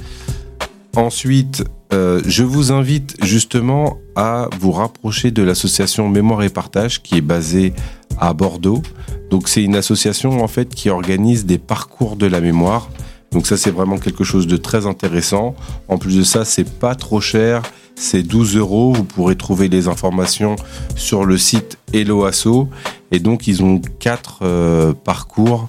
[0.96, 7.16] Ensuite, euh, je vous invite justement à vous rapprocher de l'association Mémoire et Partage qui
[7.16, 7.72] est basée
[8.18, 8.82] à Bordeaux.
[9.30, 12.88] Donc c'est une association en fait qui organise des parcours de la mémoire.
[13.32, 15.54] Donc ça c'est vraiment quelque chose de très intéressant.
[15.88, 17.62] En plus de ça, c'est pas trop cher,
[17.96, 18.92] c'est 12 euros.
[18.92, 20.56] Vous pourrez trouver les informations
[20.96, 22.68] sur le site Hello Asso.
[23.12, 25.68] Et donc, ils ont quatre euh, parcours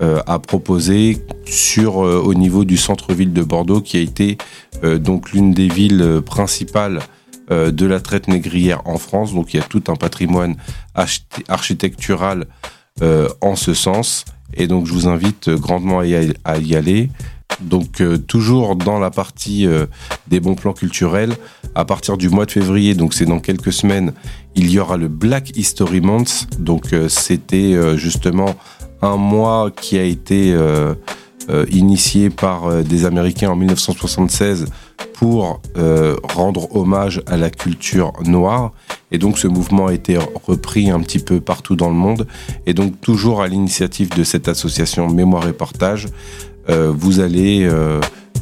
[0.00, 4.38] euh, à proposer sur, euh, au niveau du centre-ville de Bordeaux, qui a été
[4.82, 6.98] donc l'une des villes principales
[7.48, 9.32] de la traite négrière en France.
[9.32, 10.56] Donc, il y a tout un patrimoine
[11.46, 12.46] architectural
[13.00, 14.24] en ce sens.
[14.54, 16.04] Et donc, je vous invite grandement à
[16.58, 17.10] y aller.
[17.60, 19.86] Donc euh, toujours dans la partie euh,
[20.28, 21.36] des bons plans culturels,
[21.74, 24.12] à partir du mois de février, donc c'est dans quelques semaines,
[24.54, 26.46] il y aura le Black History Month.
[26.58, 28.54] Donc euh, c'était justement
[29.00, 30.56] un mois qui a été
[31.70, 34.66] initié par des Américains en 1976
[35.14, 35.60] pour
[36.22, 38.72] rendre hommage à la culture noire.
[39.10, 42.26] Et donc ce mouvement a été repris un petit peu partout dans le monde.
[42.66, 46.10] Et donc toujours à l'initiative de cette association Mémoire et Partage, euh,
[46.68, 48.00] vous allez euh,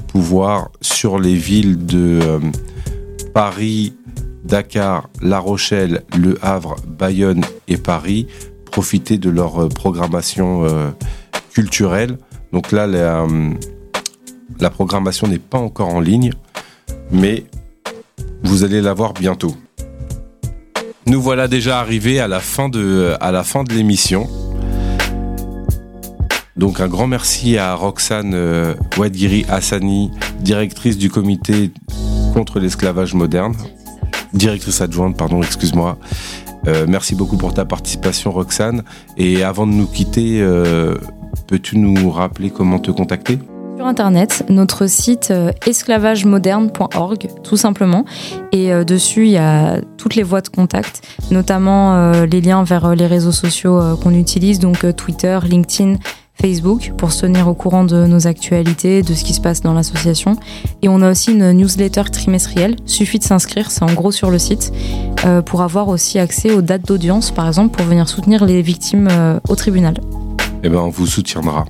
[0.09, 2.39] pouvoir sur les villes de euh,
[3.33, 3.95] Paris,
[4.45, 8.27] Dakar, La Rochelle, Le Havre, Bayonne et Paris
[8.71, 10.65] profiter de leur programmation
[11.53, 12.19] culturelle.
[12.53, 13.27] Donc là, la,
[14.71, 16.31] programmation n'est pas encore en ligne,
[17.11, 17.47] mais
[18.45, 19.57] vous allez la voir bientôt.
[21.07, 24.29] Nous voilà déjà arrivés à la fin de l'émission.
[26.61, 31.71] Donc un grand merci à Roxane euh, Ouadgiri Hassani, directrice du comité
[32.35, 33.55] contre l'esclavage moderne,
[34.35, 35.97] directrice adjointe, pardon, excuse-moi.
[36.69, 38.83] Euh, merci beaucoup pour ta participation, Roxane.
[39.17, 40.97] Et avant de nous quitter, euh,
[41.47, 43.39] peux-tu nous rappeler comment te contacter?
[43.79, 45.33] Sur Internet, notre site
[45.65, 48.05] esclavagemoderne.org, tout simplement.
[48.53, 51.01] Et dessus, il y a toutes les voies de contact,
[51.31, 55.97] notamment les liens vers les réseaux sociaux qu'on utilise, donc Twitter, LinkedIn,
[56.41, 59.75] Facebook pour se tenir au courant de nos actualités, de ce qui se passe dans
[59.75, 60.37] l'association.
[60.83, 62.77] Et on a aussi une newsletter trimestrielle.
[62.87, 64.73] Suffit de s'inscrire, c'est en gros sur le site,
[65.25, 69.09] euh, pour avoir aussi accès aux dates d'audience, par exemple, pour venir soutenir les victimes
[69.11, 69.95] euh, au tribunal.
[70.63, 71.67] Eh ben, on vous soutiendra.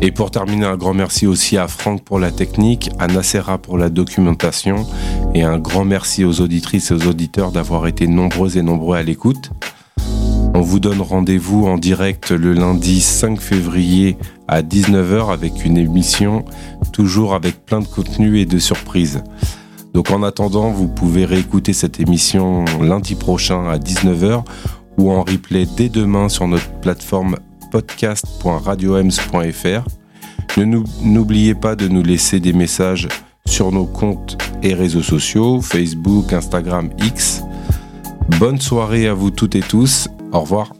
[0.00, 3.78] Et pour terminer, un grand merci aussi à Franck pour la technique, à Nacera pour
[3.78, 4.86] la documentation,
[5.34, 9.02] et un grand merci aux auditrices et aux auditeurs d'avoir été nombreux et nombreux à
[9.02, 9.50] l'écoute.
[10.54, 14.16] On vous donne rendez-vous en direct le lundi 5 février
[14.48, 16.44] à 19h avec une émission
[16.92, 19.22] toujours avec plein de contenu et de surprises.
[19.94, 24.42] Donc en attendant, vous pouvez réécouter cette émission lundi prochain à 19h
[24.98, 27.36] ou en replay dès demain sur notre plateforme
[27.70, 30.58] podcast.radioems.fr.
[31.02, 33.08] N'oubliez pas de nous laisser des messages
[33.46, 37.42] sur nos comptes et réseaux sociaux, Facebook, Instagram, X.
[38.38, 40.72] Bonne soirée à vous toutes et tous au revoir.